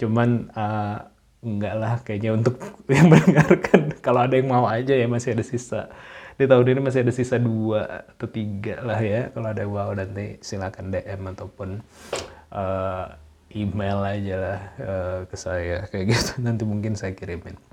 Cuman 0.00 0.48
uh, 0.56 1.11
enggak 1.42 1.74
lah 1.74 1.92
kayaknya 2.06 2.38
untuk 2.38 2.56
yang 2.94 3.10
mendengarkan 3.10 3.98
kalau 3.98 4.24
ada 4.24 4.38
yang 4.38 4.48
mau 4.48 4.64
aja 4.70 4.94
ya 4.94 5.06
masih 5.10 5.34
ada 5.34 5.44
sisa. 5.44 5.90
Di 6.38 6.48
tahun 6.48 6.64
ini 6.64 6.80
masih 6.80 7.04
ada 7.04 7.12
sisa 7.12 7.36
dua 7.36 8.08
atau 8.16 8.30
tiga 8.30 8.80
lah 8.80 9.02
ya. 9.02 9.28
Kalau 9.34 9.48
ada 9.50 9.60
yang 9.60 9.74
mau 9.74 9.92
nanti 9.92 10.40
silakan 10.40 10.94
DM 10.94 11.20
ataupun 11.34 11.68
uh, 12.54 13.06
email 13.52 13.98
aja 14.00 14.34
lah 14.38 14.58
uh, 14.80 15.18
ke 15.28 15.36
saya 15.36 15.84
kayak 15.90 16.14
gitu. 16.14 16.32
Nanti 16.40 16.62
mungkin 16.64 16.96
saya 16.96 17.12
kirimin. 17.12 17.71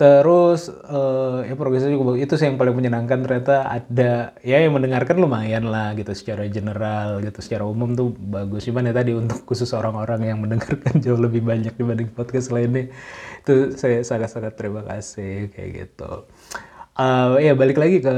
Terus 0.00 0.72
uh, 0.88 1.44
ya 1.44 1.52
progresnya 1.60 1.92
juga 1.92 2.16
itu 2.16 2.32
sih 2.40 2.48
yang 2.48 2.56
paling 2.56 2.72
menyenangkan 2.72 3.20
ternyata 3.20 3.68
ada 3.68 4.32
ya 4.40 4.56
yang 4.64 4.72
mendengarkan 4.72 5.20
lumayan 5.20 5.68
lah 5.68 5.92
gitu 5.92 6.16
secara 6.16 6.48
general 6.48 7.20
gitu 7.20 7.36
secara 7.44 7.68
umum 7.68 7.92
tuh 7.92 8.08
bagus 8.16 8.64
cuman 8.64 8.88
ya 8.88 8.96
tadi 8.96 9.12
untuk 9.12 9.44
khusus 9.44 9.68
orang-orang 9.76 10.32
yang 10.32 10.40
mendengarkan 10.40 10.96
jauh 11.04 11.20
lebih 11.20 11.44
banyak 11.44 11.76
dibanding 11.76 12.08
podcast 12.16 12.48
lainnya 12.48 12.88
itu 13.44 13.76
saya 13.76 14.00
sangat-sangat 14.00 14.56
terima 14.56 14.80
kasih 14.88 15.52
kayak 15.52 15.68
gitu. 15.84 16.24
Uh, 17.00 17.40
ya 17.40 17.56
balik 17.56 17.80
lagi 17.80 18.04
ke 18.04 18.12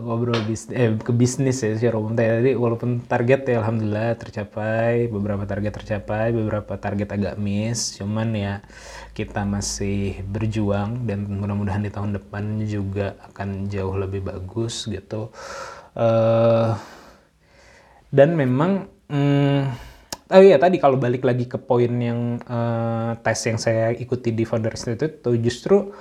ngobrol 0.00 0.40
bisnis, 0.48 0.72
eh, 0.72 0.96
ke 0.96 1.12
bisnis 1.12 1.60
ya 1.60 1.76
secara 1.76 2.00
umum 2.00 2.16
tadi 2.16 2.56
walaupun 2.56 3.04
target 3.04 3.44
ya 3.44 3.60
alhamdulillah 3.60 4.16
tercapai, 4.16 5.04
beberapa 5.12 5.44
target 5.44 5.76
tercapai, 5.76 6.32
beberapa 6.32 6.80
target 6.80 7.12
agak 7.12 7.36
miss, 7.36 7.92
cuman 8.00 8.32
ya 8.32 8.54
kita 9.12 9.44
masih 9.44 10.24
berjuang 10.24 11.04
dan 11.04 11.28
mudah-mudahan 11.28 11.84
di 11.84 11.92
tahun 11.92 12.16
depan 12.16 12.64
juga 12.64 13.20
akan 13.28 13.68
jauh 13.68 14.00
lebih 14.00 14.24
bagus 14.24 14.88
gitu. 14.88 15.28
Uh, 15.92 16.72
dan 18.08 18.32
memang, 18.32 18.88
hmm, 19.12 19.60
oh 20.32 20.40
iya 20.40 20.56
tadi 20.56 20.80
kalau 20.80 20.96
balik 20.96 21.28
lagi 21.28 21.44
ke 21.44 21.60
poin 21.60 21.92
yang 22.00 22.40
uh, 22.48 23.12
tes 23.20 23.44
yang 23.44 23.60
saya 23.60 23.92
ikuti 23.92 24.32
di 24.32 24.48
Founder 24.48 24.72
Institute 24.72 25.20
itu 25.20 25.36
justru 25.36 25.92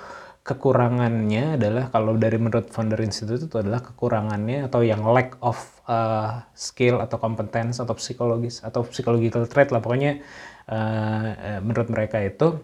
kekurangannya 0.41 1.61
adalah 1.61 1.93
kalau 1.93 2.17
dari 2.17 2.41
menurut 2.41 2.73
founder 2.73 2.97
institute 3.05 3.45
itu 3.45 3.55
adalah 3.61 3.85
kekurangannya 3.85 4.65
atau 4.65 4.81
yang 4.81 5.05
lack 5.05 5.37
of 5.45 5.57
uh, 5.85 6.41
skill 6.57 6.97
atau 6.97 7.21
competence 7.21 7.77
atau 7.77 7.93
psikologis 7.93 8.65
atau 8.65 8.81
psychological 8.89 9.45
trait 9.45 9.69
lah. 9.69 9.85
Pokoknya 9.85 10.17
uh, 10.65 11.61
menurut 11.61 11.93
mereka 11.93 12.17
itu 12.25 12.57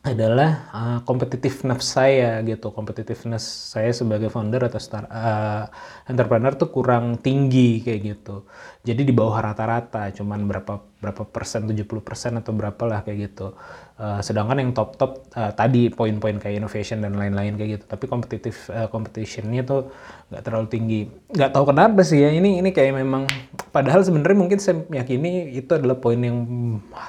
adalah 0.00 0.70
uh, 0.72 0.98
competitiveness 1.04 1.84
saya 1.84 2.40
gitu. 2.46 2.72
Competitiveness 2.72 3.74
saya 3.74 3.90
sebagai 3.92 4.32
founder 4.32 4.70
atau 4.70 4.80
star, 4.80 5.04
uh, 5.10 5.66
entrepreneur 6.08 6.54
tuh 6.56 6.70
kurang 6.72 7.20
tinggi 7.20 7.84
kayak 7.84 8.00
gitu 8.06 8.46
jadi 8.80 9.04
di 9.04 9.12
bawah 9.12 9.44
rata-rata 9.44 10.08
cuman 10.16 10.48
berapa 10.48 10.80
berapa 11.04 11.28
persen 11.28 11.68
70 11.68 11.84
persen 12.00 12.32
atau 12.40 12.56
berapa 12.56 12.80
lah 12.88 13.04
kayak 13.04 13.18
gitu. 13.28 13.52
Uh, 14.00 14.24
sedangkan 14.24 14.56
yang 14.56 14.72
top 14.72 14.96
top 14.96 15.28
uh, 15.36 15.52
tadi 15.52 15.92
poin-poin 15.92 16.40
kayak 16.40 16.64
innovation 16.64 17.04
dan 17.04 17.12
lain-lain 17.12 17.60
kayak 17.60 17.70
gitu. 17.76 17.84
Tapi 17.84 18.04
kompetitif 18.08 18.72
uh, 18.72 18.88
competitionnya 18.88 19.68
tuh 19.68 19.92
nggak 20.32 20.42
terlalu 20.48 20.66
tinggi. 20.72 21.00
Nggak 21.28 21.52
tahu 21.52 21.64
kenapa 21.68 22.00
sih 22.00 22.24
ya 22.24 22.32
ini 22.32 22.64
ini 22.64 22.72
kayak 22.72 22.96
memang 22.96 23.28
padahal 23.68 24.00
sebenarnya 24.00 24.38
mungkin 24.40 24.56
saya 24.56 24.80
meyakini 24.88 25.52
itu 25.60 25.72
adalah 25.76 26.00
poin 26.00 26.16
yang 26.16 26.40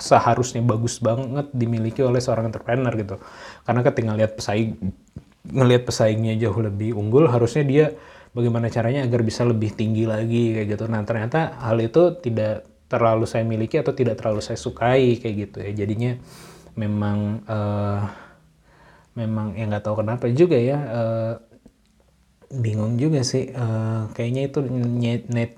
seharusnya 0.04 0.60
bagus 0.60 1.00
banget 1.00 1.48
dimiliki 1.56 2.04
oleh 2.04 2.20
seorang 2.20 2.52
entrepreneur 2.52 2.92
gitu. 3.00 3.16
Karena 3.64 3.80
ketika 3.80 4.12
lihat 4.12 4.36
pesaing 4.36 4.76
ngelihat 5.48 5.88
pesaingnya 5.88 6.36
jauh 6.36 6.60
lebih 6.60 7.00
unggul 7.00 7.32
harusnya 7.32 7.64
dia 7.64 7.86
bagaimana 8.32 8.72
caranya 8.72 9.04
agar 9.04 9.22
bisa 9.24 9.44
lebih 9.44 9.76
tinggi 9.76 10.08
lagi 10.08 10.56
kayak 10.56 10.68
gitu. 10.76 10.86
Nah 10.88 11.04
ternyata 11.04 11.60
hal 11.60 11.78
itu 11.84 12.16
tidak 12.24 12.68
terlalu 12.88 13.24
saya 13.28 13.48
miliki 13.48 13.80
atau 13.80 13.96
tidak 13.96 14.20
terlalu 14.20 14.44
saya 14.44 14.60
sukai 14.60 15.20
kayak 15.20 15.36
gitu 15.48 15.58
ya. 15.64 15.72
Jadinya 15.84 16.12
memang 16.76 17.44
uh, 17.48 18.02
memang 19.16 19.56
ya 19.60 19.68
nggak 19.68 19.84
tahu 19.84 20.04
kenapa 20.04 20.32
juga 20.32 20.56
ya 20.56 20.80
uh, 20.80 21.34
bingung 22.52 23.00
juga 23.00 23.24
sih. 23.24 23.52
Uh, 23.52 24.12
kayaknya 24.16 24.52
itu 24.52 24.60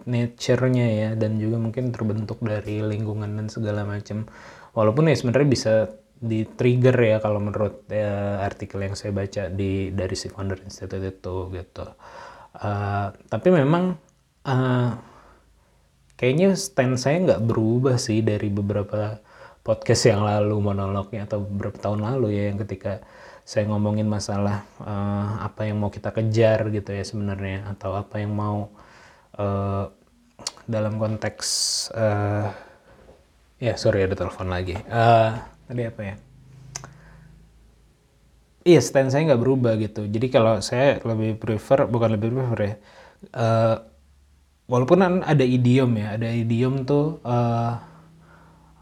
nature-nya 0.05 0.87
ya 0.89 1.09
dan 1.17 1.37
juga 1.41 1.57
mungkin 1.61 1.93
terbentuk 1.93 2.41
dari 2.41 2.81
lingkungan 2.81 3.37
dan 3.37 3.47
segala 3.49 3.85
macam. 3.85 4.25
Walaupun 4.73 5.09
ya 5.09 5.17
sebenarnya 5.17 5.49
bisa 5.49 5.73
di 6.23 6.47
trigger 6.47 6.95
ya 6.95 7.17
kalau 7.19 7.43
menurut 7.43 7.83
uh, 7.91 8.39
artikel 8.41 8.79
yang 8.79 8.95
saya 8.95 9.11
baca 9.11 9.51
di 9.51 9.91
dari 9.91 10.15
si 10.15 10.31
founder 10.31 10.55
institute 10.63 11.03
itu 11.03 11.51
gitu 11.51 11.85
uh, 12.57 13.13
tapi 13.29 13.50
memang 13.50 13.98
uh, 14.45 14.91
kayaknya 16.17 16.53
stand 16.53 17.00
saya 17.01 17.19
nggak 17.22 17.43
berubah 17.43 17.98
sih 17.98 18.22
dari 18.22 18.48
beberapa 18.53 19.19
podcast 19.63 20.12
yang 20.12 20.27
lalu 20.27 20.60
monolognya 20.60 21.24
atau 21.25 21.39
beberapa 21.41 21.79
tahun 21.79 22.03
lalu 22.03 22.36
ya 22.36 22.43
yang 22.51 22.60
ketika 22.62 23.00
saya 23.43 23.67
ngomongin 23.67 24.07
masalah 24.07 24.63
uh, 24.79 25.43
apa 25.43 25.67
yang 25.67 25.79
mau 25.79 25.91
kita 25.91 26.15
kejar 26.15 26.72
gitu 26.72 26.95
ya 26.95 27.03
sebenarnya 27.03 27.67
atau 27.75 27.95
apa 27.95 28.24
yang 28.24 28.31
mau 28.31 28.72
uh, 29.36 29.91
dalam 30.63 30.95
konteks 30.95 31.48
uh, 31.91 32.48
ya 33.60 33.75
sorry 33.75 34.07
ada 34.07 34.15
telepon 34.15 34.48
lagi. 34.48 34.79
Uh, 34.88 35.36
tadi 35.67 35.83
apa 35.88 36.01
ya 36.03 36.15
iya 38.63 38.79
stand 38.79 39.12
saya 39.12 39.32
nggak 39.34 39.41
berubah 39.43 39.77
gitu 39.79 40.08
jadi 40.08 40.27
kalau 40.32 40.60
saya 40.60 41.00
lebih 41.03 41.39
prefer 41.39 41.88
bukan 41.88 42.15
lebih 42.15 42.34
prefer 42.36 42.60
ya 42.60 42.74
uh, 43.36 43.75
walaupun 44.67 45.24
ada 45.24 45.46
idiom 45.46 45.91
ya 45.96 46.15
ada 46.15 46.27
idiom 46.32 46.88
tuh 46.88 47.20
uh, 47.24 47.74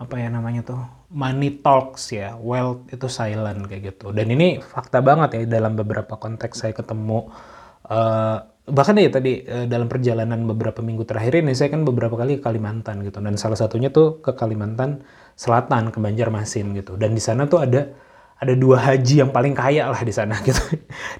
apa 0.02 0.16
ya 0.18 0.34
namanya 0.34 0.66
tuh 0.66 0.82
money 1.12 1.60
talks 1.60 2.16
ya, 2.16 2.40
wealth 2.40 2.88
itu 2.90 3.06
silent 3.12 3.68
kayak 3.68 3.96
gitu. 3.96 4.16
Dan 4.16 4.32
ini 4.32 4.64
fakta 4.64 5.04
banget 5.04 5.30
ya 5.38 5.60
dalam 5.60 5.76
beberapa 5.76 6.16
konteks 6.16 6.64
saya 6.66 6.74
ketemu 6.74 7.28
uh, 7.92 8.38
bahkan 8.72 8.96
ya 8.96 9.12
tadi 9.12 9.44
uh, 9.44 9.68
dalam 9.68 9.92
perjalanan 9.92 10.48
beberapa 10.48 10.80
minggu 10.80 11.04
terakhir 11.04 11.44
ini 11.44 11.52
saya 11.52 11.70
kan 11.70 11.84
beberapa 11.84 12.16
kali 12.16 12.40
ke 12.40 12.44
Kalimantan 12.48 13.04
gitu 13.04 13.20
dan 13.20 13.36
salah 13.36 13.60
satunya 13.60 13.92
tuh 13.92 14.24
ke 14.24 14.32
Kalimantan 14.34 15.04
Selatan 15.36 15.92
ke 15.92 16.00
Banjarmasin 16.00 16.72
gitu. 16.80 16.96
Dan 16.96 17.12
di 17.14 17.22
sana 17.22 17.46
tuh 17.46 17.60
ada 17.60 17.92
ada 18.42 18.54
dua 18.58 18.82
haji 18.82 19.22
yang 19.22 19.30
paling 19.30 19.54
kaya 19.54 19.86
lah 19.94 20.02
di 20.02 20.10
sana 20.10 20.36
gitu. 20.48 20.60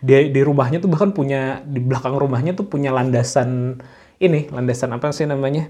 Di, 0.02 0.34
di 0.34 0.42
rumahnya 0.42 0.82
tuh 0.82 0.90
bahkan 0.90 1.14
punya 1.14 1.62
di 1.62 1.78
belakang 1.78 2.18
rumahnya 2.18 2.58
tuh 2.58 2.66
punya 2.66 2.90
landasan 2.90 3.78
ini, 4.18 4.50
landasan 4.50 4.90
apa 4.98 5.14
sih 5.14 5.30
namanya? 5.30 5.70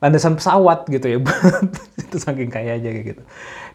landasan 0.00 0.40
pesawat 0.40 0.88
gitu 0.88 1.06
ya 1.06 1.18
itu 2.02 2.16
saking 2.16 2.48
kaya 2.48 2.80
aja 2.80 2.88
kayak 2.88 3.06
gitu 3.14 3.22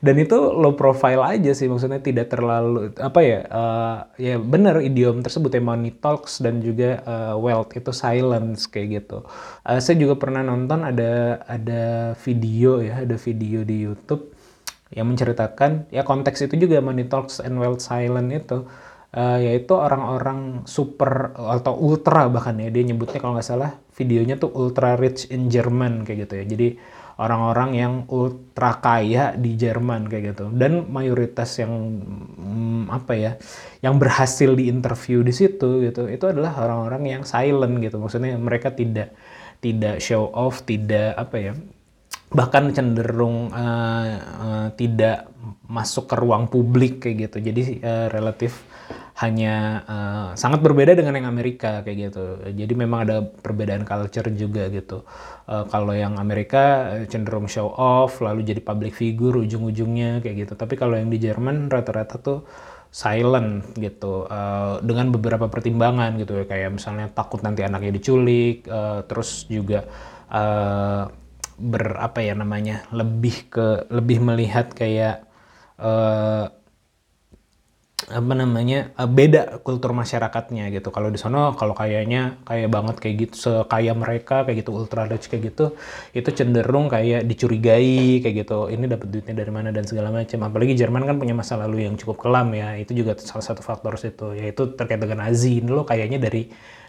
dan 0.01 0.15
itu 0.17 0.34
low 0.36 0.74
profile 0.74 1.22
aja 1.22 1.53
sih 1.53 1.69
maksudnya 1.69 2.01
tidak 2.01 2.34
terlalu 2.34 2.91
apa 2.98 3.19
ya 3.22 3.39
uh, 3.45 3.98
ya 4.17 4.41
benar 4.41 4.81
idiom 4.81 5.22
tersebut 5.22 5.53
ya 5.53 5.62
money 5.62 5.93
talks 5.93 6.41
dan 6.41 6.60
juga 6.65 7.00
uh, 7.05 7.38
wealth 7.38 7.77
itu 7.77 7.93
silence 7.93 8.65
kayak 8.65 9.05
gitu 9.05 9.22
uh, 9.69 9.79
saya 9.79 9.95
juga 10.01 10.17
pernah 10.17 10.41
nonton 10.41 10.81
ada 10.81 11.45
ada 11.45 12.17
video 12.25 12.81
ya 12.81 13.05
ada 13.05 13.15
video 13.22 13.62
di 13.62 13.86
YouTube 13.86 14.35
yang 14.94 15.10
menceritakan 15.10 15.89
ya 15.89 16.06
konteks 16.06 16.46
itu 16.46 16.68
juga 16.68 16.84
money 16.84 17.10
talks 17.10 17.42
and 17.42 17.58
wealth 17.58 17.82
silence 17.82 18.30
itu 18.30 18.58
uh, 19.15 19.39
yaitu 19.42 19.74
orang-orang 19.74 20.68
super 20.70 21.34
atau 21.34 21.74
ultra 21.74 22.27
bahkan 22.30 22.60
ya 22.60 22.70
dia 22.70 22.84
nyebutnya 22.86 23.18
kalau 23.18 23.39
nggak 23.39 23.48
salah 23.48 23.72
videonya 23.96 24.36
tuh 24.36 24.51
ultra 24.51 25.00
rich 25.00 25.32
in 25.32 25.48
German 25.48 26.04
kayak 26.04 26.27
gitu 26.27 26.34
ya. 26.36 26.46
Jadi 26.46 26.68
orang-orang 27.15 27.70
yang 27.80 27.94
ultra 28.12 28.84
kaya 28.84 29.32
di 29.39 29.56
Jerman 29.56 30.12
kayak 30.12 30.36
gitu. 30.36 30.51
Dan 30.51 30.92
mayoritas 30.92 31.56
yang 31.63 31.72
hmm, 32.36 32.92
apa 32.92 33.13
ya 33.15 33.32
yang 33.80 33.96
berhasil 33.96 34.51
di 34.54 34.68
interview 34.68 35.24
di 35.24 35.32
situ 35.32 35.80
gitu 35.82 36.12
itu 36.12 36.25
adalah 36.27 36.60
orang-orang 36.60 37.08
yang 37.08 37.24
silent 37.24 37.80
gitu. 37.80 37.98
Maksudnya 37.98 38.36
mereka 38.36 38.75
tidak 38.75 39.15
tidak 39.63 40.04
show 40.04 40.27
off 40.36 40.68
tidak 40.68 41.15
apa 41.15 41.38
ya 41.39 41.54
bahkan 42.36 42.75
cenderung 42.75 43.50
uh, 43.56 44.08
uh, 44.20 44.68
tidak 44.75 45.32
masuk 45.65 46.12
ke 46.12 46.15
ruang 46.20 46.51
publik 46.51 47.01
kayak 47.01 47.32
gitu 47.32 47.38
jadi 47.50 47.62
uh, 47.82 48.08
relatif 48.12 48.68
hanya 49.15 49.56
uh, 49.88 50.30
sangat 50.36 50.60
berbeda 50.60 50.92
dengan 50.92 51.15
yang 51.15 51.32
Amerika 51.32 51.80
kayak 51.88 52.12
gitu. 52.12 52.51
Jadi 52.51 52.74
memang 52.75 53.08
ada 53.08 53.24
perbedaan 53.24 53.88
culture 53.88 54.27
juga 54.36 54.68
gitu. 54.68 55.08
Uh, 55.48 55.63
kalau 55.72 55.96
yang 55.96 56.20
Amerika 56.20 56.92
cenderung 57.08 57.48
show 57.48 57.72
off, 57.80 58.20
lalu 58.20 58.44
jadi 58.44 58.60
public 58.60 58.92
figure 58.92 59.39
ujung-ujungnya 59.39 60.20
kayak 60.20 60.36
gitu. 60.44 60.54
Tapi 60.60 60.75
kalau 60.75 61.00
yang 61.00 61.08
di 61.08 61.15
Jerman 61.24 61.72
rata-rata 61.72 62.20
tuh 62.20 62.44
silent 62.92 63.75
gitu 63.80 64.27
uh, 64.27 64.84
dengan 64.84 65.12
beberapa 65.12 65.51
pertimbangan 65.51 66.15
gitu 66.15 66.39
ya 66.39 66.46
kayak 66.48 66.80
misalnya 66.80 67.12
takut 67.12 67.44
nanti 67.44 67.60
anaknya 67.68 67.92
diculik 67.92 68.63
uh, 68.72 69.04
terus 69.04 69.44
juga 69.51 69.84
ber 71.56 71.96
apa 72.00 72.20
ya 72.20 72.36
namanya 72.36 72.84
lebih 72.92 73.48
ke 73.48 73.88
lebih 73.88 74.20
melihat 74.20 74.72
kayak 74.76 75.24
uh, 75.80 76.52
apa 78.06 78.34
namanya 78.38 78.94
uh, 79.02 79.10
beda 79.10 79.66
kultur 79.66 79.90
masyarakatnya 79.98 80.70
gitu. 80.70 80.94
Kalau 80.94 81.10
di 81.10 81.18
sana 81.18 81.58
kalau 81.58 81.74
kayaknya 81.74 82.38
kayak 82.46 82.70
banget 82.70 82.96
kayak 83.02 83.16
gitu 83.26 83.36
sekaya 83.36 83.98
mereka 83.98 84.46
kayak 84.46 84.62
gitu 84.62 84.78
ultra 84.78 85.10
rich 85.10 85.26
kayak 85.26 85.50
gitu 85.50 85.74
itu 86.14 86.30
cenderung 86.30 86.86
kayak 86.86 87.26
dicurigai 87.26 88.22
kayak 88.22 88.46
gitu. 88.46 88.70
Ini 88.70 88.86
dapat 88.86 89.08
duitnya 89.10 89.34
dari 89.34 89.50
mana 89.50 89.74
dan 89.74 89.90
segala 89.90 90.14
macam 90.14 90.38
apalagi 90.46 90.78
Jerman 90.78 91.02
kan 91.10 91.18
punya 91.18 91.34
masa 91.34 91.58
lalu 91.58 91.90
yang 91.90 91.98
cukup 91.98 92.22
kelam 92.22 92.54
ya. 92.54 92.78
Itu 92.78 92.94
juga 92.94 93.18
salah 93.18 93.42
satu 93.42 93.66
faktor 93.66 93.98
situ. 93.98 94.38
Yaitu 94.38 94.78
terkait 94.78 95.02
dengan 95.02 95.26
Nazi. 95.26 95.66
Ini 95.66 95.70
lo 95.74 95.82
kayaknya 95.82 96.22
dari 96.22 96.46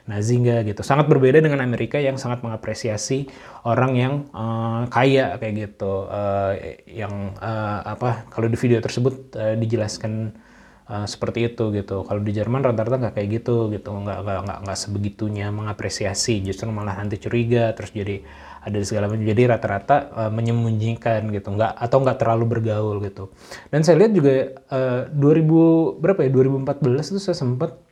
Nazi 0.06 0.38
enggak 0.38 0.70
gitu. 0.70 0.84
Sangat 0.86 1.08
berbeda 1.10 1.40
dengan 1.40 1.64
Amerika 1.64 1.96
yang 1.98 2.20
sangat 2.20 2.44
mengapresiasi 2.44 3.26
orang 3.64 3.92
yang 3.96 4.14
uh, 4.36 4.84
kaya 4.92 5.40
kayak 5.40 5.54
gitu. 5.64 6.06
Uh, 6.12 6.52
yang 6.84 7.32
uh, 7.40 7.82
apa 7.96 8.28
kalau 8.28 8.46
di 8.52 8.54
video 8.60 8.78
tersebut 8.84 9.32
uh, 9.34 9.56
dijelaskan 9.56 10.44
Uh, 10.86 11.02
seperti 11.02 11.50
itu 11.50 11.74
gitu. 11.74 12.06
Kalau 12.06 12.22
di 12.22 12.30
Jerman 12.30 12.62
rata-rata 12.62 12.94
nggak 13.02 13.14
kayak 13.18 13.42
gitu 13.42 13.74
gitu, 13.74 13.90
nggak 13.90 14.22
nggak 14.22 14.38
nggak 14.46 14.58
nggak 14.70 14.78
sebegitunya 14.78 15.50
mengapresiasi, 15.50 16.38
justru 16.46 16.70
malah 16.70 16.94
nanti 17.02 17.18
curiga, 17.18 17.74
terus 17.74 17.90
jadi 17.90 18.22
ada 18.62 18.78
segala 18.86 19.10
macam. 19.10 19.26
Jadi 19.26 19.42
rata-rata 19.50 19.96
uh, 20.14 20.30
menyembunyikan 20.30 21.26
gitu, 21.34 21.58
nggak 21.58 21.74
atau 21.74 21.98
nggak 22.06 22.18
terlalu 22.22 22.44
bergaul 22.46 23.02
gitu. 23.02 23.34
Dan 23.66 23.82
saya 23.82 23.98
lihat 23.98 24.12
juga 24.14 24.30
uh, 24.70 25.10
2000 25.10 25.98
berapa 25.98 26.20
ya? 26.22 26.30
2014 26.30 27.10
itu 27.10 27.18
saya 27.18 27.34
sempat 27.34 27.82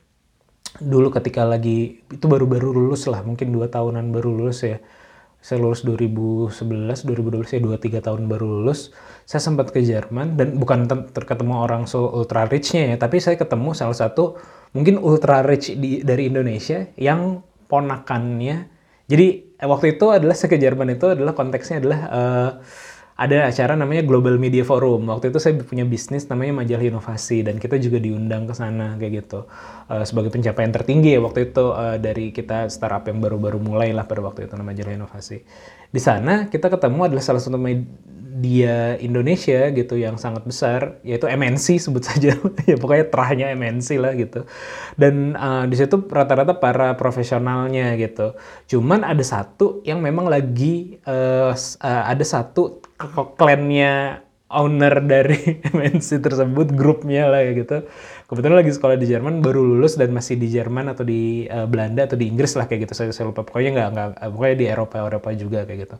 dulu 0.79 1.11
ketika 1.11 1.43
lagi 1.43 1.99
itu 1.99 2.25
baru-baru 2.31 2.71
lulus 2.71 3.11
lah, 3.11 3.27
mungkin 3.27 3.51
dua 3.51 3.67
tahunan 3.67 4.07
baru 4.15 4.31
lulus 4.31 4.63
ya. 4.63 4.79
Saya 5.43 5.59
lulus 5.61 5.83
2011, 5.83 7.03
2012 7.03 7.59
ya 7.59 7.59
2-3 7.59 8.07
tahun 8.07 8.25
baru 8.25 8.49
lulus, 8.49 8.95
saya 9.25 9.41
sempat 9.41 9.73
ke 9.73 9.81
Jerman 9.81 10.37
dan 10.37 10.61
bukan 10.61 10.85
terketemu 11.09 11.65
orang 11.65 11.89
so 11.89 12.05
ultra 12.13 12.45
rich-nya 12.45 12.93
ya, 12.93 12.95
tapi 13.01 13.17
saya 13.17 13.35
ketemu 13.41 13.73
salah 13.73 13.97
satu 13.97 14.37
mungkin 14.77 15.01
ultra 15.01 15.41
rich 15.41 15.73
di, 15.73 16.05
dari 16.05 16.29
Indonesia 16.29 16.85
yang 16.93 17.41
ponakannya. 17.65 18.69
Jadi 19.09 19.57
waktu 19.65 19.97
itu 19.97 20.05
adalah 20.13 20.37
saya 20.37 20.49
ke 20.53 20.61
Jerman 20.61 20.93
itu 20.93 21.09
adalah 21.09 21.33
konteksnya 21.33 21.81
adalah 21.81 21.99
uh, 22.09 22.49
ada 23.15 23.47
acara 23.47 23.79
namanya 23.79 24.03
Global 24.03 24.35
Media 24.35 24.67
Forum. 24.67 25.07
Waktu 25.07 25.31
itu 25.31 25.39
saya 25.39 25.55
punya 25.63 25.87
bisnis 25.87 26.27
namanya 26.27 26.59
Majalah 26.61 26.83
Inovasi 26.83 27.47
dan 27.47 27.55
kita 27.63 27.79
juga 27.79 27.95
diundang 27.95 28.43
ke 28.43 28.53
sana 28.53 28.99
kayak 28.99 29.23
gitu 29.23 29.47
uh, 29.87 30.03
sebagai 30.03 30.35
pencapaian 30.35 30.69
tertinggi 30.75 31.15
ya 31.15 31.23
waktu 31.23 31.49
itu 31.49 31.63
uh, 31.71 31.95
dari 31.95 32.35
kita 32.35 32.67
startup 32.67 33.07
yang 33.07 33.23
baru-baru 33.23 33.57
mulai 33.63 33.95
lah 33.95 34.03
pada 34.03 34.19
waktu 34.19 34.51
itu 34.51 34.53
namanya 34.59 34.83
Majalah 34.83 34.93
Inovasi. 34.99 35.37
Di 35.95 36.01
sana 36.03 36.51
kita 36.51 36.67
ketemu 36.67 37.07
adalah 37.07 37.23
salah 37.23 37.39
satu 37.39 37.55
media 37.55 38.99
Indonesia 38.99 39.71
gitu 39.71 39.95
yang 39.95 40.19
sangat 40.19 40.43
besar 40.43 40.99
yaitu 41.07 41.23
MNC 41.23 41.79
sebut 41.79 42.03
saja 42.03 42.35
ya 42.69 42.75
pokoknya 42.75 43.07
terahnya 43.07 43.55
MNC 43.55 43.95
lah 43.95 44.11
gitu. 44.19 44.43
Dan 44.99 45.39
uh, 45.39 45.63
di 45.63 45.75
situ 45.79 46.03
rata-rata 46.03 46.59
para 46.59 46.99
profesionalnya 46.99 47.95
gitu. 47.95 48.35
Cuman 48.67 49.07
ada 49.07 49.23
satu 49.23 49.79
yang 49.87 50.03
memang 50.03 50.27
lagi 50.27 50.99
uh, 51.07 51.55
uh, 51.55 52.03
ada 52.11 52.25
satu 52.27 52.83
klannya 53.39 54.24
owner 54.55 55.03
dari 55.03 55.59
MNC 55.75 56.23
tersebut, 56.23 56.71
grupnya 56.71 57.27
lah 57.27 57.43
ya 57.43 57.51
gitu. 57.53 57.83
Kebetulan 58.25 58.57
lagi 58.63 58.71
sekolah 58.71 58.95
di 58.95 59.05
Jerman, 59.05 59.43
baru 59.43 59.61
lulus 59.61 59.99
dan 59.99 60.15
masih 60.15 60.39
di 60.39 60.47
Jerman 60.47 60.95
atau 60.95 61.03
di 61.03 61.45
uh, 61.45 61.67
Belanda 61.67 62.07
atau 62.07 62.15
di 62.15 62.31
Inggris 62.31 62.55
lah 62.55 62.65
kayak 62.65 62.89
gitu. 62.89 62.93
Saya, 62.95 63.11
saya 63.11 63.29
lupa 63.29 63.43
pokoknya 63.43 63.71
nggak 63.75 63.89
nggak 63.91 64.09
pokoknya 64.31 64.55
di 64.57 64.65
Eropa 64.65 64.95
Eropa 65.03 65.29
juga 65.35 65.59
kayak 65.67 65.79
gitu. 65.85 65.97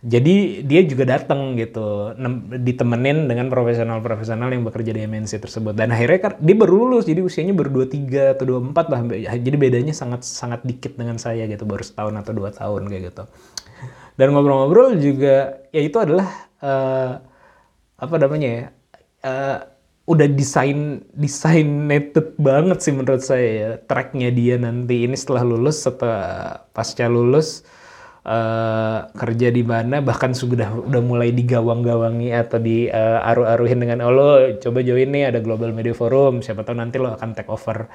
Jadi 0.00 0.64
dia 0.64 0.80
juga 0.88 1.04
datang 1.04 1.60
gitu, 1.60 2.16
ditemenin 2.56 3.28
dengan 3.28 3.52
profesional-profesional 3.52 4.48
yang 4.48 4.64
bekerja 4.64 4.96
di 4.96 5.04
MNC 5.04 5.44
tersebut. 5.44 5.76
Dan 5.76 5.92
akhirnya 5.92 6.18
kan 6.24 6.32
dia 6.40 6.56
baru 6.56 6.88
lulus, 6.88 7.04
jadi 7.04 7.20
usianya 7.20 7.52
baru 7.52 7.84
23 7.84 8.32
atau 8.32 8.44
24 8.48 8.92
lah. 8.96 9.00
Jadi 9.36 9.56
bedanya 9.60 9.92
sangat 9.92 10.24
sangat 10.24 10.64
dikit 10.64 10.96
dengan 10.96 11.20
saya 11.20 11.44
gitu, 11.44 11.68
baru 11.68 11.84
setahun 11.84 12.16
atau 12.16 12.32
dua 12.32 12.48
tahun 12.48 12.88
kayak 12.88 13.12
gitu 13.12 13.28
dan 14.20 14.36
ngobrol-ngobrol 14.36 15.00
juga 15.00 15.64
ya 15.72 15.80
itu 15.80 15.96
adalah 15.96 16.28
uh, 16.60 17.12
apa 18.00 18.14
namanya 18.16 18.48
ya 18.48 18.64
uh, 19.24 19.58
udah 20.10 20.26
desain 20.32 21.06
designated 21.14 22.34
banget 22.34 22.82
sih 22.82 22.90
menurut 22.90 23.22
saya 23.22 23.46
ya 23.46 23.70
tracknya 23.86 24.34
dia 24.34 24.58
nanti. 24.58 25.06
Ini 25.06 25.14
setelah 25.14 25.46
lulus 25.46 25.86
setelah 25.86 26.66
pasca 26.74 27.06
lulus 27.06 27.62
uh, 28.26 29.06
kerja 29.14 29.54
di 29.54 29.62
mana 29.62 30.02
bahkan 30.02 30.34
sudah 30.34 30.82
udah 30.90 31.02
mulai 31.04 31.30
digawang-gawangi 31.30 32.34
atau 32.34 32.58
di 32.58 32.90
uh, 32.90 33.22
aruh-aruhin 33.22 33.78
dengan 33.78 34.02
oh 34.02 34.12
lo 34.12 34.30
coba 34.58 34.82
join 34.82 35.14
nih 35.14 35.30
ada 35.30 35.38
Global 35.38 35.70
Media 35.70 35.94
Forum 35.94 36.42
siapa 36.42 36.66
tahu 36.66 36.74
nanti 36.74 36.98
lo 36.98 37.14
akan 37.14 37.30
take 37.36 37.52
over 37.52 37.86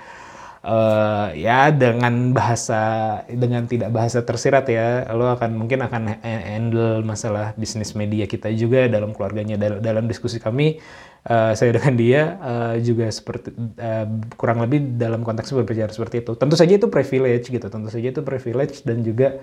uh, 0.65 1.29
ya 1.37 1.69
dengan 1.69 2.33
bahasa 2.33 2.81
dengan 3.29 3.69
tidak 3.69 3.93
bahasa 3.93 4.25
tersirat 4.25 4.65
ya 4.67 5.05
lo 5.13 5.29
akan 5.37 5.53
mungkin 5.53 5.85
akan 5.85 6.19
handle 6.25 7.05
masalah 7.05 7.53
bisnis 7.55 7.93
media 7.93 8.25
kita 8.25 8.49
juga 8.57 8.89
dalam 8.89 9.13
keluarganya 9.13 9.55
dalam, 9.55 9.79
dalam 9.79 10.03
diskusi 10.09 10.41
kami 10.41 10.81
uh, 11.29 11.53
saya 11.53 11.77
dengan 11.77 11.93
dia 11.93 12.21
uh, 12.41 12.75
juga 12.81 13.05
seperti 13.13 13.53
uh, 13.77 14.09
kurang 14.35 14.65
lebih 14.65 14.97
dalam 14.97 15.21
konteks 15.21 15.53
berbicara 15.53 15.93
seperti 15.93 16.25
itu. 16.25 16.33
Tentu 16.33 16.57
saja 16.57 16.73
itu 16.75 16.89
privilege 16.89 17.53
gitu 17.53 17.67
tentu 17.69 17.89
saja 17.93 18.07
itu 18.09 18.21
privilege 18.25 18.81
dan 18.81 19.05
juga 19.05 19.37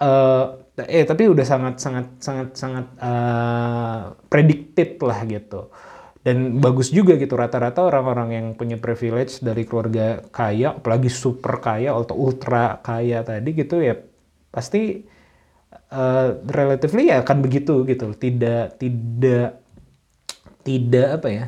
uh, 0.00 0.44
eh 0.76 1.04
tapi 1.04 1.28
udah 1.28 1.44
sangat 1.44 1.74
sangat 1.80 2.06
sangat 2.20 2.48
sangat 2.56 2.86
uh, 3.00 4.16
predicted 4.28 5.00
lah 5.00 5.20
gitu 5.28 5.68
dan 6.22 6.62
bagus 6.62 6.94
juga 6.94 7.18
gitu 7.18 7.34
rata-rata 7.34 7.82
orang-orang 7.82 8.28
yang 8.30 8.46
punya 8.54 8.78
privilege 8.78 9.42
dari 9.42 9.66
keluarga 9.66 10.22
kaya 10.30 10.78
apalagi 10.78 11.10
super 11.10 11.58
kaya 11.58 11.90
atau 11.98 12.14
ultra 12.14 12.78
kaya 12.78 13.26
tadi 13.26 13.50
gitu 13.58 13.82
ya 13.82 13.98
pasti 14.54 15.02
uh, 15.90 16.28
relatively 16.46 17.10
ya 17.10 17.26
akan 17.26 17.42
begitu 17.42 17.82
gitu. 17.90 18.14
Tidak 18.14 18.78
tidak 18.78 19.58
tidak 20.62 21.08
apa 21.18 21.28
ya 21.28 21.46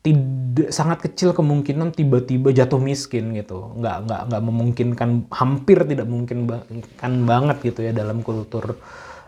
tidak 0.00 0.72
sangat 0.72 1.04
kecil 1.04 1.36
kemungkinan 1.36 1.92
tiba-tiba 1.92 2.50
jatuh 2.50 2.80
miskin 2.80 3.36
gitu. 3.36 3.76
Nggak 3.78 3.96
nggak 4.08 4.20
nggak 4.32 4.42
memungkinkan 4.42 5.10
hampir 5.30 5.84
tidak 5.86 6.08
mungkin 6.08 6.48
kan 6.98 7.12
banget 7.28 7.62
gitu 7.62 7.86
ya 7.86 7.92
dalam 7.94 8.24
kultur 8.26 8.80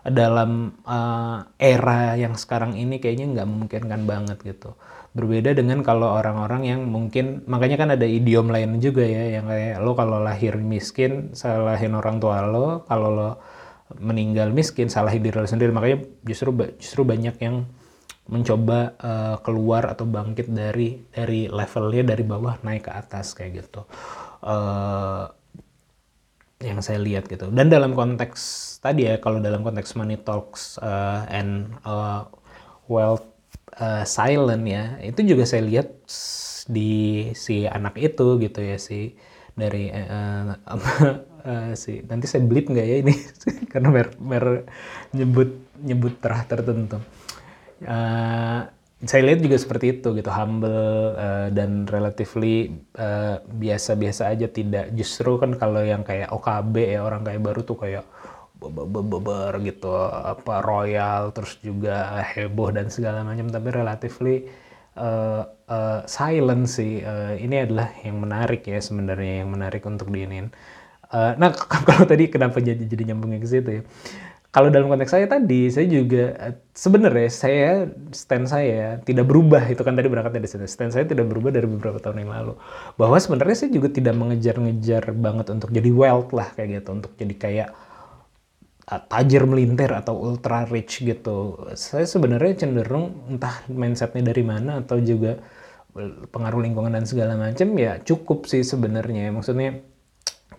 dalam 0.02 0.74
uh, 0.82 1.46
era 1.58 2.18
yang 2.18 2.34
sekarang 2.34 2.74
ini 2.74 2.98
kayaknya 2.98 3.38
nggak 3.38 3.48
memungkinkan 3.48 4.02
banget 4.06 4.38
gitu. 4.42 4.74
Berbeda 5.12 5.52
dengan 5.52 5.84
kalau 5.84 6.08
orang-orang 6.16 6.62
yang 6.66 6.80
mungkin 6.88 7.44
makanya 7.46 7.76
kan 7.78 7.90
ada 7.94 8.06
idiom 8.08 8.48
lain 8.48 8.80
juga 8.82 9.04
ya 9.04 9.38
yang 9.38 9.46
kayak 9.46 9.78
lo 9.84 9.92
kalau 9.94 10.18
lahir 10.24 10.56
miskin 10.58 11.36
salahin 11.36 11.92
orang 11.94 12.16
tua 12.18 12.42
lo, 12.42 12.82
kalau 12.88 13.08
lo 13.12 13.30
meninggal 14.00 14.50
miskin 14.56 14.88
salahin 14.88 15.20
diri 15.20 15.36
lo 15.36 15.44
sendiri 15.44 15.68
makanya 15.68 16.00
justru 16.24 16.56
justru 16.80 17.04
banyak 17.04 17.36
yang 17.44 17.68
mencoba 18.24 18.96
eh, 18.96 19.36
keluar 19.44 19.84
atau 19.92 20.08
bangkit 20.08 20.48
dari 20.48 21.04
dari 21.12 21.50
levelnya 21.50 22.16
dari 22.16 22.24
bawah 22.24 22.56
naik 22.64 22.88
ke 22.88 22.92
atas 22.94 23.36
kayak 23.36 23.66
gitu 23.66 23.84
Eh, 24.42 25.24
yang 26.62 26.80
saya 26.80 27.02
lihat 27.02 27.26
gitu. 27.28 27.50
Dan 27.50 27.68
dalam 27.68 27.92
konteks 27.92 28.40
tadi 28.80 29.10
ya, 29.10 29.18
kalau 29.18 29.42
dalam 29.42 29.66
konteks 29.66 29.98
money 29.98 30.16
talks 30.16 30.78
uh, 30.80 31.26
and 31.28 31.74
uh, 31.82 32.24
wealth 32.86 33.26
uh, 33.78 34.06
silent 34.06 34.64
ya, 34.64 34.96
itu 35.02 35.22
juga 35.26 35.44
saya 35.44 35.66
lihat 35.66 35.92
di 36.70 37.30
si 37.34 37.66
anak 37.66 37.98
itu 37.98 38.38
gitu 38.38 38.62
ya 38.62 38.78
si 38.78 39.18
dari 39.58 39.90
uh, 39.90 40.54
uh, 40.54 41.74
si 41.82 42.06
nanti 42.06 42.30
saya 42.30 42.46
blip 42.46 42.70
nggak 42.70 42.86
ya 42.86 42.96
ini 43.02 43.14
karena 43.72 43.88
mer, 43.90 44.08
mer 44.22 44.44
nyebut 45.12 45.50
nyebut 45.82 46.14
terah 46.22 46.46
tertentu. 46.46 47.02
Uh, 47.82 48.70
saya 49.02 49.22
lihat 49.26 49.42
juga 49.42 49.58
seperti 49.58 49.98
itu 49.98 50.14
gitu 50.14 50.30
humble 50.30 51.18
uh, 51.18 51.50
dan 51.50 51.90
relatively 51.90 52.70
uh, 52.94 53.42
biasa-biasa 53.42 54.30
aja 54.30 54.46
tidak. 54.46 54.94
Justru 54.94 55.42
kan 55.42 55.58
kalau 55.58 55.82
yang 55.82 56.06
kayak 56.06 56.30
OKB 56.30 56.94
ya 56.94 57.02
orang 57.02 57.26
kayak 57.26 57.42
baru 57.42 57.60
tuh 57.66 57.78
kayak 57.82 58.06
beber 58.62 59.58
gitu 59.66 59.90
apa 60.06 60.62
royal 60.62 61.34
terus 61.34 61.58
juga 61.58 62.22
heboh 62.22 62.70
dan 62.70 62.94
segala 62.94 63.26
macam. 63.26 63.50
Tapi 63.50 63.68
relatively 63.74 64.36
uh, 64.94 65.50
uh, 65.66 66.00
silent 66.06 66.70
sih. 66.70 67.02
Uh, 67.02 67.34
ini 67.42 67.66
adalah 67.66 67.90
yang 68.06 68.22
menarik 68.22 68.62
ya 68.70 68.78
sebenarnya 68.78 69.42
yang 69.42 69.50
menarik 69.50 69.82
untuk 69.82 70.14
diinin. 70.14 70.54
Uh, 71.10 71.34
nah 71.42 71.50
kalau 71.90 72.06
tadi 72.06 72.30
kenapa 72.30 72.62
jadi 72.62 72.86
jadi 72.86 73.12
nyambungnya 73.12 73.42
ke 73.42 73.48
situ 73.50 73.70
ya 73.80 73.84
kalau 74.52 74.68
dalam 74.68 74.92
konteks 74.92 75.16
saya 75.16 75.24
tadi, 75.24 75.72
saya 75.72 75.88
juga 75.88 76.36
eh, 76.36 76.54
sebenarnya 76.76 77.28
saya 77.32 77.88
stand 78.12 78.52
saya 78.52 79.00
tidak 79.00 79.24
berubah 79.24 79.64
itu 79.72 79.80
kan 79.80 79.96
tadi 79.96 80.12
berangkat 80.12 80.36
dari 80.36 80.44
sini. 80.44 80.68
Stand 80.68 80.92
saya 80.92 81.08
tidak 81.08 81.24
berubah 81.32 81.56
dari 81.56 81.64
beberapa 81.64 81.96
tahun 81.96 82.28
yang 82.28 82.30
lalu. 82.36 82.60
Bahwa 83.00 83.16
sebenarnya 83.16 83.56
saya 83.64 83.70
juga 83.72 83.88
tidak 83.88 84.12
mengejar-ngejar 84.12 85.08
banget 85.16 85.46
untuk 85.56 85.72
jadi 85.72 85.88
wealth 85.88 86.36
lah 86.36 86.52
kayak 86.52 86.84
gitu, 86.84 86.88
untuk 86.92 87.12
jadi 87.16 87.34
kayak 87.40 87.68
uh, 88.92 89.00
tajir 89.08 89.42
melintir 89.48 89.88
atau 89.88 90.20
ultra 90.20 90.68
rich 90.68 91.00
gitu. 91.00 91.72
Saya 91.72 92.04
sebenarnya 92.04 92.68
cenderung 92.68 93.24
entah 93.32 93.64
mindsetnya 93.72 94.36
dari 94.36 94.44
mana 94.44 94.84
atau 94.84 95.00
juga 95.00 95.40
pengaruh 96.32 96.60
lingkungan 96.60 96.92
dan 96.92 97.04
segala 97.08 97.40
macam 97.40 97.72
ya 97.80 98.04
cukup 98.04 98.44
sih 98.44 98.60
sebenarnya. 98.60 99.32
Maksudnya 99.32 99.80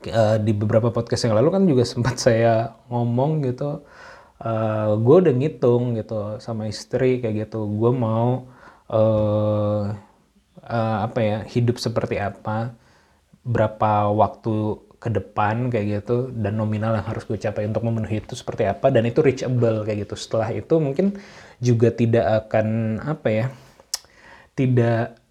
eh, 0.08 0.38
di 0.44 0.52
beberapa 0.56 0.90
podcast 0.92 1.28
yang 1.28 1.36
lalu 1.38 1.50
kan 1.56 1.64
juga 1.70 1.84
sempat 1.94 2.16
saya 2.20 2.76
ngomong 2.92 3.44
gitu 3.48 3.84
gue 5.04 5.16
udah 5.24 5.34
ngitung 5.40 5.96
gitu 5.96 6.36
sama 6.44 6.68
istri 6.68 7.24
kayak 7.24 7.48
gitu. 7.48 7.64
Gue 7.80 7.92
mau 7.96 8.44
eh 8.92 9.84
eh, 10.68 10.98
apa 11.08 11.20
ya 11.24 11.38
hidup 11.48 11.78
seperti 11.80 12.20
apa 12.20 12.76
berapa 13.44 14.12
waktu 14.12 14.80
ke 15.04 15.10
depan 15.12 15.68
kayak 15.68 16.04
gitu 16.04 16.32
dan 16.32 16.56
nominal 16.56 16.96
yang 16.96 17.04
harus 17.04 17.28
gue 17.28 17.36
capai 17.36 17.68
untuk 17.68 17.84
memenuhi 17.84 18.24
itu 18.24 18.40
seperti 18.40 18.64
apa 18.72 18.88
dan 18.88 19.04
itu 19.04 19.20
reachable 19.20 19.84
kayak 19.88 20.08
gitu. 20.08 20.16
Setelah 20.16 20.50
itu 20.56 20.76
mungkin 20.80 21.20
juga 21.60 21.92
tidak 21.92 22.48
akan 22.48 22.68
apa 23.04 23.28
ya 23.32 23.46
tidak 24.56 25.23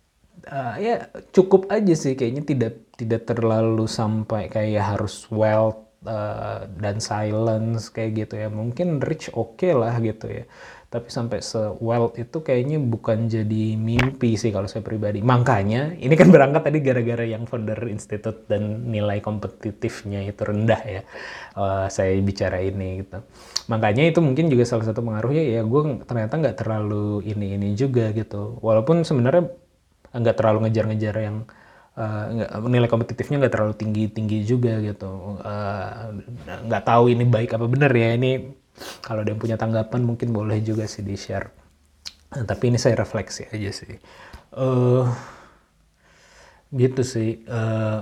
uh, 0.48 0.76
ya 0.78 1.10
cukup 1.30 1.70
aja 1.70 1.94
sih 1.94 2.18
kayaknya 2.18 2.42
tidak 2.42 2.72
tidak 2.98 3.22
terlalu 3.26 3.86
sampai 3.86 4.46
kayak 4.46 4.96
harus 4.96 5.26
wealth 5.30 5.82
uh, 6.06 6.66
dan 6.78 6.98
silence 6.98 7.90
kayak 7.90 8.26
gitu 8.26 8.34
ya. 8.38 8.48
Mungkin 8.50 9.02
rich 9.02 9.30
oke 9.34 9.68
lah 9.74 9.98
gitu 10.02 10.30
ya. 10.30 10.44
Tapi 10.92 11.08
sampai 11.08 11.40
se 11.40 11.56
wealth 11.80 12.20
itu 12.20 12.44
kayaknya 12.44 12.76
bukan 12.76 13.24
jadi 13.24 13.80
mimpi 13.80 14.36
sih 14.36 14.52
kalau 14.52 14.68
saya 14.68 14.84
pribadi. 14.84 15.24
Makanya 15.24 15.96
ini 15.96 16.12
kan 16.20 16.28
berangkat 16.28 16.68
tadi 16.68 16.84
gara-gara 16.84 17.24
yang 17.24 17.48
founder 17.48 17.88
institute 17.88 18.44
dan 18.44 18.92
nilai 18.92 19.24
kompetitifnya 19.24 20.20
itu 20.28 20.44
rendah 20.44 20.82
ya 20.84 21.00
uh, 21.56 21.88
saya 21.88 22.12
bicara 22.20 22.60
ini 22.60 23.08
gitu. 23.08 23.24
Makanya 23.72 24.04
itu 24.12 24.20
mungkin 24.20 24.52
juga 24.52 24.68
salah 24.68 24.84
satu 24.84 25.00
pengaruhnya 25.00 25.40
ya 25.40 25.60
gue 25.64 25.82
ternyata 26.04 26.34
nggak 26.36 26.56
terlalu 26.60 27.24
ini 27.24 27.56
ini 27.56 27.68
juga 27.72 28.12
gitu. 28.12 28.60
Walaupun 28.60 29.00
sebenarnya 29.00 29.48
nggak 30.12 30.36
terlalu 30.36 30.68
ngejar-ngejar 30.68 31.14
yang 31.20 31.36
uh, 31.96 32.60
nilai 32.68 32.88
kompetitifnya 32.88 33.42
nggak 33.42 33.54
terlalu 33.56 33.74
tinggi 33.76 34.04
tinggi 34.12 34.44
juga 34.44 34.78
gitu. 34.84 35.40
Uh, 35.40 36.20
nggak 36.68 36.84
tahu 36.84 37.12
ini 37.12 37.24
baik 37.24 37.56
apa 37.56 37.66
benar 37.68 37.92
ya. 37.92 38.14
Ini 38.16 38.60
kalau 39.04 39.24
ada 39.24 39.30
yang 39.32 39.40
punya 39.40 39.56
tanggapan 39.56 40.00
mungkin 40.04 40.32
boleh 40.32 40.60
juga 40.64 40.88
sih 40.88 41.04
di 41.04 41.16
share 41.16 41.62
Nah, 42.32 42.44
tapi 42.48 42.72
ini 42.72 42.78
saya 42.80 42.96
refleksi 42.96 43.44
aja 43.52 43.70
sih. 43.72 43.92
Eh 44.56 45.04
gitu 46.72 47.02
sih. 47.04 47.44
Eh, 47.44 48.00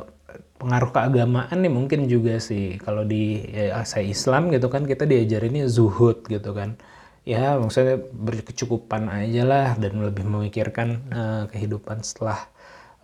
pengaruh 0.60 0.90
keagamaan 0.94 1.58
nih 1.58 1.72
mungkin 1.72 2.06
juga 2.06 2.38
sih. 2.38 2.78
Kalau 2.78 3.02
di 3.02 3.42
ya, 3.50 3.82
saya 3.82 4.06
Islam 4.06 4.54
gitu 4.54 4.70
kan 4.70 4.86
kita 4.86 5.04
diajarinnya 5.08 5.66
zuhud 5.66 6.26
gitu 6.30 6.54
kan 6.54 6.78
ya 7.24 7.60
maksudnya 7.60 8.00
berkecukupan 8.00 9.12
aja 9.12 9.42
lah 9.44 9.68
dan 9.76 10.00
lebih 10.00 10.24
memikirkan 10.24 10.88
eh, 11.12 11.44
kehidupan 11.52 12.00
setelah 12.00 12.48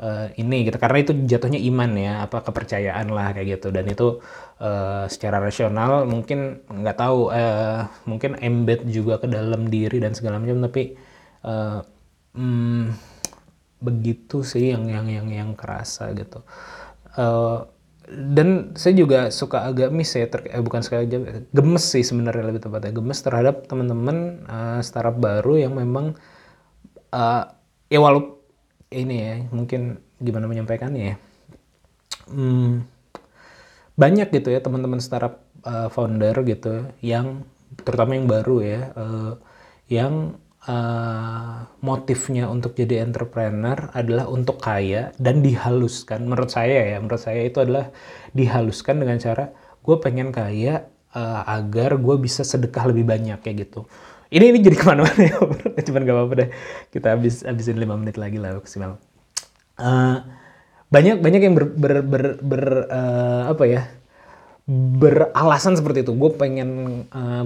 eh, 0.01 0.33
ini 0.41 0.67
gitu. 0.69 0.77
Karena 0.81 0.99
itu 1.03 1.13
jatuhnya 1.27 1.61
iman 1.71 1.91
ya 1.97 2.13
apa 2.25 2.41
kepercayaan 2.45 3.09
lah 3.13 3.33
kayak 3.37 3.61
gitu. 3.61 3.69
Dan 3.75 3.85
itu 3.91 4.21
eh, 4.61 5.05
secara 5.13 5.39
rasional 5.43 6.09
mungkin 6.09 6.65
nggak 6.69 6.97
tahu 6.97 7.31
eh, 7.33 7.85
mungkin 8.09 8.41
embed 8.41 8.89
juga 8.89 9.21
ke 9.23 9.29
dalam 9.29 9.69
diri 9.69 10.01
dan 10.01 10.13
segala 10.17 10.41
macam 10.41 10.65
tapi 10.65 10.97
eh, 11.45 11.81
hmm, 12.37 12.85
begitu 13.81 14.41
sih 14.43 14.73
yang 14.73 14.89
yang 14.89 15.07
yang 15.09 15.29
yang 15.29 15.51
kerasa 15.53 16.13
gitu. 16.17 16.41
Eh, 17.17 17.59
dan 18.07 18.79
saya 18.79 18.95
juga 18.95 19.35
suka 19.35 19.67
agak 19.67 19.91
miss 19.91 20.15
ya 20.15 20.31
ter- 20.31 20.47
eh, 20.47 20.63
bukan 20.63 20.81
suka 20.83 21.03
aja 21.03 21.19
gemes 21.51 21.85
sih 21.85 22.07
sebenarnya 22.07 22.45
lebih 22.47 22.63
tepatnya. 22.63 22.95
Gemes 22.95 23.19
terhadap 23.23 23.67
teman-teman 23.67 24.47
eh, 24.47 24.81
startup 24.87 25.19
baru 25.19 25.59
yang 25.59 25.75
memang 25.75 26.15
eh, 27.11 27.43
ya 27.91 27.99
walau 27.99 28.39
ini 28.91 29.17
ya 29.19 29.35
mungkin 29.51 29.99
gimana 30.23 30.47
menyampaikannya 30.47 31.03
ya. 31.03 31.17
Hmm, 32.27 32.87
banyak 33.97 34.29
gitu 34.31 34.53
ya 34.53 34.61
teman-teman 34.61 35.01
startup 35.01 35.47
uh, 35.65 35.89
founder 35.89 36.37
gitu 36.45 36.85
yang 37.01 37.43
terutama 37.83 38.15
yang 38.15 38.29
baru 38.29 38.57
ya 38.63 38.81
uh, 38.95 39.33
yang 39.89 40.37
uh, 40.69 41.67
motifnya 41.83 42.51
untuk 42.51 42.75
jadi 42.79 43.03
entrepreneur 43.07 43.91
adalah 43.95 44.27
untuk 44.31 44.59
kaya 44.63 45.15
dan 45.19 45.41
dihaluskan. 45.43 46.27
Menurut 46.27 46.51
saya 46.53 46.95
ya 46.95 46.99
menurut 47.03 47.23
saya 47.23 47.43
itu 47.47 47.59
adalah 47.63 47.91
dihaluskan 48.37 49.01
dengan 49.03 49.19
cara 49.23 49.55
gue 49.83 49.97
pengen 50.03 50.35
kaya 50.35 50.91
uh, 51.15 51.43
agar 51.47 51.97
gue 51.99 52.17
bisa 52.19 52.43
sedekah 52.43 52.91
lebih 52.91 53.07
banyak 53.07 53.39
kayak 53.43 53.69
gitu. 53.71 53.87
Ini 54.31 54.45
ini 54.53 54.59
jadi 54.63 54.77
ke 54.81 54.85
mana-mana 54.87 55.23
ya 55.23 55.37
cuman 55.87 56.03
gak 56.03 56.17
apa-apa 56.17 56.35
deh. 56.45 56.49
Kita 56.91 57.15
habis 57.15 57.47
habisin 57.47 57.79
lima 57.79 57.95
menit 57.99 58.19
lagi 58.19 58.37
lah 58.43 58.59
maksimal. 58.59 58.99
Eh, 59.77 60.17
banyak 60.89 61.17
banyak 61.21 61.41
yang 61.43 61.55
ber, 61.59 61.67
ber, 61.75 61.95
ber, 62.07 62.25
ber- 62.41 62.89
eh, 62.89 63.43
apa 63.53 63.65
ya 63.69 63.83
beralasan 64.67 65.79
seperti 65.79 66.03
itu. 66.03 66.13
Gue 66.19 66.35
pengen 66.35 66.71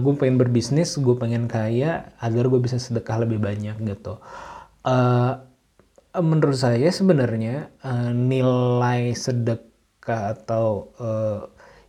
gue 0.01 0.15
pengen 0.17 0.37
berbisnis 0.41 0.97
gue 0.97 1.15
pengen 1.21 1.47
kaya 1.47 2.13
agar 2.21 2.45
gue 2.49 2.61
bisa 2.61 2.81
sedekah 2.81 3.25
lebih 3.25 3.39
banyak 3.41 3.77
gitu. 3.85 4.17
Eh, 4.89 5.33
menurut 6.19 6.59
saya 6.59 6.89
sebenarnya 6.91 7.71
eh, 7.85 8.11
nilai 8.17 9.13
sedekah 9.15 10.35
atau 10.35 10.91
eh, 10.99 11.41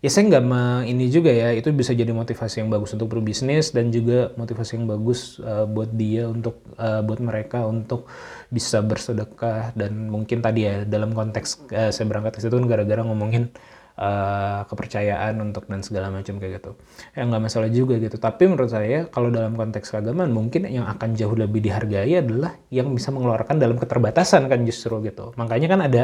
ya 0.02 0.10
saya 0.10 0.24
nggak 0.34 0.46
ini 0.90 1.06
juga 1.14 1.30
ya 1.30 1.54
itu 1.54 1.70
bisa 1.72 1.94
jadi 1.94 2.10
motivasi 2.10 2.66
yang 2.66 2.70
bagus 2.74 2.98
untuk 2.98 3.14
berbisnis 3.14 3.70
dan 3.70 3.94
juga 3.94 4.34
motivasi 4.34 4.82
yang 4.82 4.90
bagus 4.90 5.38
eh, 5.42 5.66
buat 5.70 5.94
dia 5.94 6.26
untuk 6.28 6.66
eh, 6.76 7.02
buat 7.06 7.22
mereka 7.22 7.70
untuk 7.70 8.10
bisa 8.50 8.82
bersedekah 8.82 9.78
dan 9.78 10.10
mungkin 10.10 10.42
tadi 10.42 10.66
ya 10.66 10.76
dalam 10.90 11.14
konteks 11.14 11.70
eh, 11.72 11.90
saya 11.94 12.06
berangkat 12.10 12.38
ke 12.38 12.40
situ 12.44 12.54
kan 12.58 12.66
gara-gara 12.66 13.02
ngomongin 13.06 13.54
eh, 14.02 14.62
kepercayaan 14.66 15.38
untuk 15.46 15.70
dan 15.70 15.86
segala 15.86 16.10
macam 16.10 16.42
kayak 16.42 16.62
gitu. 16.62 16.72
Ya 17.14 17.22
nggak 17.30 17.42
masalah 17.46 17.70
juga 17.70 18.02
gitu. 18.02 18.18
Tapi 18.18 18.44
menurut 18.50 18.72
saya 18.74 19.06
kalau 19.14 19.30
dalam 19.30 19.54
konteks 19.54 19.94
keagamaan 19.94 20.34
mungkin 20.34 20.66
yang 20.66 20.90
akan 20.90 21.14
jauh 21.14 21.38
lebih 21.38 21.62
dihargai 21.62 22.18
adalah 22.18 22.58
yang 22.74 22.90
bisa 22.98 23.14
mengeluarkan 23.14 23.62
dalam 23.62 23.78
keterbatasan 23.78 24.50
kan 24.50 24.60
justru 24.66 24.98
gitu. 25.06 25.32
Makanya 25.38 25.68
kan 25.70 25.80
ada 25.86 26.04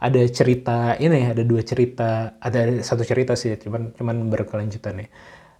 ada 0.00 0.22
cerita 0.28 0.96
ini 0.98 1.32
ada 1.32 1.42
dua 1.46 1.62
cerita 1.62 2.36
ada 2.40 2.60
satu 2.82 3.06
cerita 3.06 3.38
sih 3.38 3.56
cuman 3.56 3.94
cuman 3.96 4.16
berkelanjutan 4.28 5.06
ya 5.06 5.08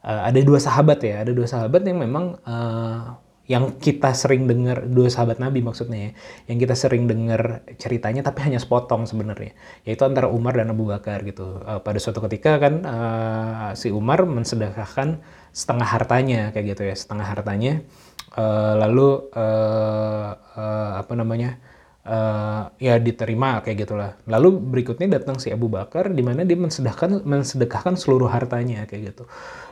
Eh, 0.05 0.21
ada 0.29 0.41
dua 0.45 0.61
sahabat 0.61 1.01
ya 1.01 1.25
ada 1.25 1.33
dua 1.33 1.49
sahabat 1.49 1.81
yang 1.89 1.97
memang 1.97 2.37
eh, 2.45 3.01
yang 3.45 3.77
kita 3.77 4.17
sering 4.17 4.49
dengar 4.49 4.89
dua 4.89 5.13
sahabat 5.13 5.37
Nabi 5.37 5.61
maksudnya 5.61 6.09
ya, 6.09 6.11
yang 6.49 6.59
kita 6.65 6.73
sering 6.73 7.05
dengar 7.05 7.61
ceritanya 7.77 8.25
tapi 8.25 8.41
hanya 8.41 8.57
sepotong 8.57 9.05
sebenarnya, 9.05 9.53
yaitu 9.85 10.01
antara 10.09 10.33
Umar 10.33 10.57
dan 10.57 10.73
Abu 10.73 10.89
Bakar 10.89 11.21
gitu. 11.29 11.61
Uh, 11.61 11.81
pada 11.85 12.01
suatu 12.01 12.25
ketika 12.25 12.57
kan 12.57 12.81
uh, 12.89 13.71
si 13.77 13.93
Umar 13.93 14.25
mensedekahkan 14.25 15.21
setengah 15.53 15.89
hartanya 15.89 16.41
kayak 16.57 16.73
gitu 16.73 16.83
ya, 16.89 16.97
setengah 16.97 17.27
hartanya, 17.29 17.85
uh, 18.33 18.81
lalu 18.81 19.29
uh, 19.37 20.29
uh, 20.57 20.91
apa 21.05 21.13
namanya? 21.13 21.61
Uh, 22.05 22.71
ya 22.77 23.01
diterima 23.01 23.65
kayak 23.65 23.89
gitulah. 23.89 24.11
Lalu 24.29 24.61
berikutnya 24.61 25.19
datang 25.21 25.41
si 25.41 25.51
Abu 25.51 25.73
Bakar 25.73 26.13
di 26.13 26.21
mana 26.21 26.45
dia 26.45 26.57
mensedekahkan 26.57 27.25
mensedekahkan 27.25 27.97
seluruh 27.97 28.29
hartanya 28.29 28.85
kayak 28.85 29.13
gitu. 29.13 29.25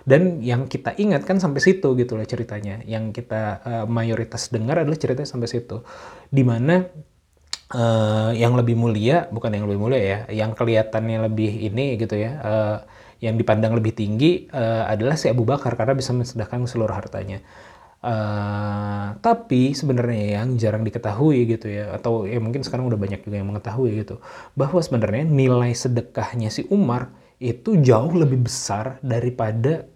Dan 0.03 0.43
yang 0.43 0.67
kita 0.67 0.97
ingat 0.99 1.23
kan 1.29 1.39
sampai 1.39 1.61
situ 1.63 1.95
gitu 1.95 2.17
lah 2.19 2.27
ceritanya. 2.27 2.81
Yang 2.89 3.23
kita 3.23 3.43
uh, 3.63 3.87
mayoritas 3.87 4.51
dengar 4.51 4.83
adalah 4.83 4.99
ceritanya 4.99 5.29
sampai 5.29 5.49
situ. 5.49 5.85
Di 6.33 6.43
mana 6.43 6.83
uh, 7.77 8.33
yang 8.35 8.57
lebih 8.57 8.75
mulia 8.75 9.29
bukan 9.31 9.53
yang 9.53 9.65
lebih 9.69 9.81
mulia 9.81 10.01
ya, 10.01 10.19
yang 10.33 10.57
kelihatannya 10.57 11.29
lebih 11.29 11.69
ini 11.69 12.01
gitu 12.01 12.17
ya. 12.19 12.33
Uh, 12.43 12.79
yang 13.23 13.39
dipandang 13.39 13.79
lebih 13.79 13.95
tinggi 13.95 14.51
uh, 14.51 14.91
adalah 14.91 15.15
si 15.15 15.31
Abu 15.31 15.47
Bakar 15.47 15.79
karena 15.79 15.95
bisa 15.95 16.11
mensedekahkan 16.11 16.67
seluruh 16.67 16.91
hartanya. 16.91 17.39
Uh, 18.03 19.15
tapi 19.23 19.79
sebenarnya 19.79 20.43
yang 20.43 20.59
jarang 20.59 20.83
diketahui 20.83 21.47
gitu 21.47 21.71
ya 21.71 21.95
atau 21.95 22.27
ya 22.27 22.43
mungkin 22.43 22.67
sekarang 22.67 22.91
udah 22.91 22.99
banyak 22.99 23.23
juga 23.23 23.39
yang 23.39 23.47
mengetahui 23.55 23.95
gitu 24.03 24.19
bahwa 24.59 24.83
sebenarnya 24.83 25.23
nilai 25.23 25.71
sedekahnya 25.71 26.51
si 26.51 26.67
Umar 26.67 27.15
itu 27.39 27.79
jauh 27.79 28.11
lebih 28.11 28.43
besar 28.43 28.99
daripada 29.07 29.87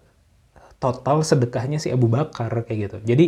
total 0.77 1.25
sedekahnya 1.25 1.81
si 1.81 1.89
Abu 1.89 2.07
Bakar 2.07 2.53
kayak 2.63 2.79
gitu. 2.79 2.97
Jadi 3.03 3.25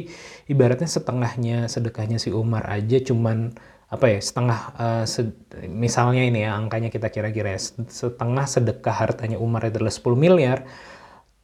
ibaratnya 0.48 0.88
setengahnya 0.88 1.68
sedekahnya 1.68 2.22
si 2.22 2.30
Umar 2.30 2.64
aja 2.70 3.02
cuman 3.02 3.52
apa 3.90 4.06
ya 4.06 4.20
setengah 4.22 4.60
uh, 4.78 5.06
se 5.10 5.34
misalnya 5.66 6.22
ini 6.22 6.46
ya 6.46 6.54
angkanya 6.54 6.94
kita 6.94 7.10
kira-kira 7.10 7.58
ya, 7.58 7.62
setengah 7.90 8.46
sedekah 8.46 8.94
hartanya 8.94 9.42
Umar 9.42 9.66
adalah 9.66 9.90
10 9.90 10.14
miliar 10.14 10.70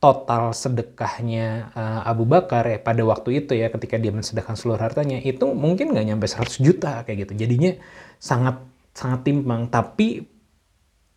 total 0.06 0.54
sedekahnya 0.54 1.74
uh, 1.74 2.06
Abu 2.06 2.30
Bakar 2.30 2.70
ya 2.70 2.78
pada 2.78 3.02
waktu 3.02 3.42
itu 3.42 3.58
ya 3.58 3.74
ketika 3.74 3.98
dia 3.98 4.14
mensedekahkan 4.14 4.54
seluruh 4.54 4.78
hartanya 4.78 5.18
itu 5.18 5.50
mungkin 5.50 5.98
nggak 5.98 6.06
nyampe 6.14 6.30
100 6.30 6.62
juta 6.62 7.02
kayak 7.02 7.26
gitu. 7.26 7.34
Jadinya 7.42 7.74
sangat 8.22 8.62
sangat 8.94 9.26
timpang. 9.26 9.66
Tapi 9.74 10.22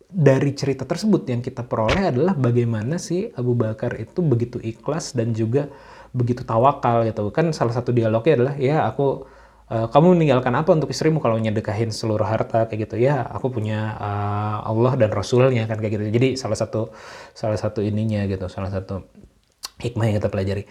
dari 0.09 0.57
cerita 0.57 0.89
tersebut 0.89 1.21
yang 1.29 1.45
kita 1.45 1.61
peroleh 1.69 2.09
adalah 2.09 2.33
bagaimana 2.33 2.97
sih 2.97 3.29
Abu 3.37 3.53
Bakar 3.53 3.93
itu 4.01 4.25
begitu 4.25 4.57
ikhlas 4.57 5.13
dan 5.13 5.37
juga 5.37 5.69
begitu 6.09 6.41
tawakal 6.41 7.05
gitu. 7.05 7.29
Kan 7.29 7.53
salah 7.53 7.77
satu 7.77 7.93
dialognya 7.93 8.41
adalah 8.41 8.55
ya 8.57 8.89
aku 8.89 9.29
uh, 9.69 9.87
kamu 9.89 10.17
meninggalkan 10.17 10.53
apa 10.57 10.69
untuk 10.73 10.89
istrimu 10.91 11.21
kalau 11.23 11.37
nyedekahin 11.37 11.93
seluruh 11.93 12.25
harta 12.25 12.65
kayak 12.67 12.89
gitu? 12.89 12.95
Ya 12.99 13.23
aku 13.25 13.53
punya 13.53 13.95
uh, 13.97 14.65
Allah 14.65 14.93
dan 14.99 15.13
Rasulnya 15.13 15.65
kan 15.69 15.77
kayak 15.79 15.93
gitu. 15.97 16.03
Jadi 16.09 16.27
salah 16.35 16.57
satu 16.57 16.91
salah 17.33 17.57
satu 17.57 17.79
ininya 17.85 18.25
gitu 18.25 18.45
salah 18.49 18.69
satu 18.73 19.05
hikmah 19.79 20.09
yang 20.09 20.15
kita 20.19 20.29
pelajari. 20.29 20.63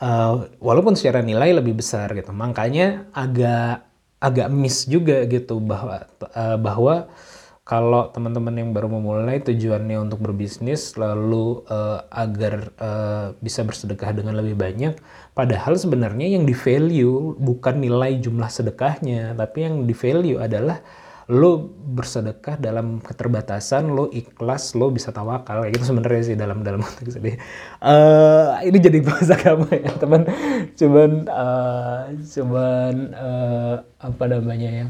Uh, 0.00 0.48
walaupun 0.64 0.96
secara 0.96 1.20
nilai 1.20 1.52
lebih 1.52 1.76
besar 1.76 2.08
gitu 2.16 2.32
makanya 2.32 3.04
agak 3.12 3.84
agak 4.16 4.48
miss 4.48 4.88
juga 4.88 5.28
gitu 5.28 5.60
bahwa 5.60 6.08
uh, 6.32 6.56
bahwa 6.56 7.12
kalau 7.64 8.10
teman-teman 8.10 8.50
yang 8.56 8.70
baru 8.74 8.90
memulai 8.90 9.38
tujuannya 9.40 10.00
untuk 10.02 10.18
berbisnis 10.18 10.96
lalu 10.98 11.62
uh, 11.68 12.02
agar 12.10 12.74
uh, 12.82 13.26
bisa 13.38 13.62
bersedekah 13.62 14.10
dengan 14.10 14.40
lebih 14.40 14.58
banyak 14.58 14.98
padahal 15.32 15.78
sebenarnya 15.78 16.36
yang 16.38 16.44
di 16.44 16.52
value 16.52 17.38
bukan 17.38 17.80
nilai 17.80 18.18
jumlah 18.18 18.50
sedekahnya 18.50 19.32
tapi 19.34 19.64
yang 19.64 19.86
di 19.86 19.94
value 19.94 20.38
adalah 20.42 20.82
lo 21.30 21.62
bersedekah 21.70 22.58
dalam 22.58 22.98
keterbatasan 22.98 23.94
lo 23.94 24.10
ikhlas 24.10 24.74
lo 24.74 24.90
bisa 24.90 25.14
tawakal. 25.14 25.62
Kayak 25.62 25.78
gitu 25.78 25.94
sebenarnya 25.94 26.22
sih 26.26 26.36
dalam 26.36 26.66
dalam 26.66 26.82
konteks 26.82 27.22
ini. 27.22 27.38
Uh, 27.78 28.58
ini 28.66 28.78
jadi 28.82 28.98
bahasa 29.06 29.38
kamu 29.38 29.70
ya 29.70 29.92
teman. 29.94 30.26
Cuman 30.74 31.10
uh, 31.30 32.10
cuman 32.18 32.94
uh, 33.14 33.74
apa 34.02 34.24
namanya 34.26 34.70
ya? 34.74 34.86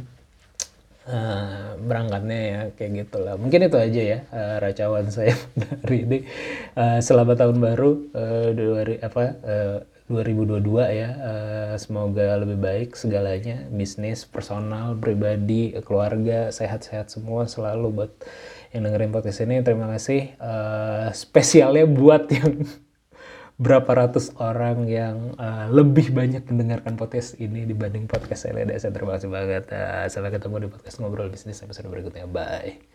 Uh, 1.11 1.77
berangkatnya 1.85 2.39
ya 2.41 2.61
kayak 2.73 2.91
gitulah. 3.05 3.37
Mungkin 3.37 3.69
itu 3.69 3.77
aja 3.77 4.03
ya 4.17 4.19
uh, 4.33 4.57
racawan 4.65 5.13
saya 5.13 5.37
dari 5.85 6.09
ini. 6.09 6.19
Uh, 6.73 7.05
selamat 7.05 7.37
tahun 7.37 7.61
baru 7.61 7.91
uh, 8.17 8.49
dua 8.57 8.81
apa 9.05 9.23
uh, 9.45 9.79
2022 10.11 10.67
ya 10.91 11.11
uh, 11.15 11.75
semoga 11.79 12.35
lebih 12.43 12.59
baik 12.59 12.99
segalanya 12.99 13.63
bisnis 13.71 14.27
personal 14.27 14.99
pribadi 14.99 15.71
keluarga 15.87 16.51
sehat-sehat 16.51 17.15
semua 17.15 17.47
selalu 17.47 17.95
buat 17.95 18.13
yang 18.75 18.91
dengerin 18.91 19.15
podcast 19.15 19.47
ini 19.47 19.63
terima 19.63 19.87
kasih 19.95 20.35
uh, 20.43 21.15
spesialnya 21.15 21.87
buat 21.87 22.27
yang 22.35 22.67
berapa 23.61 23.93
ratus 23.93 24.35
orang 24.41 24.89
yang 24.89 25.37
uh, 25.37 25.69
lebih 25.69 26.11
banyak 26.17 26.43
mendengarkan 26.49 26.97
podcast 26.97 27.37
ini 27.37 27.69
dibanding 27.69 28.09
podcast 28.09 28.49
saya. 28.49 28.65
Terima 28.65 29.21
kasih 29.21 29.29
banget. 29.29 29.69
Uh, 29.69 30.09
sampai 30.09 30.33
ketemu 30.33 30.65
di 30.65 30.69
podcast 30.73 30.97
ngobrol 30.97 31.29
bisnis 31.29 31.61
episode 31.61 31.93
berikutnya. 31.93 32.25
Bye. 32.25 32.90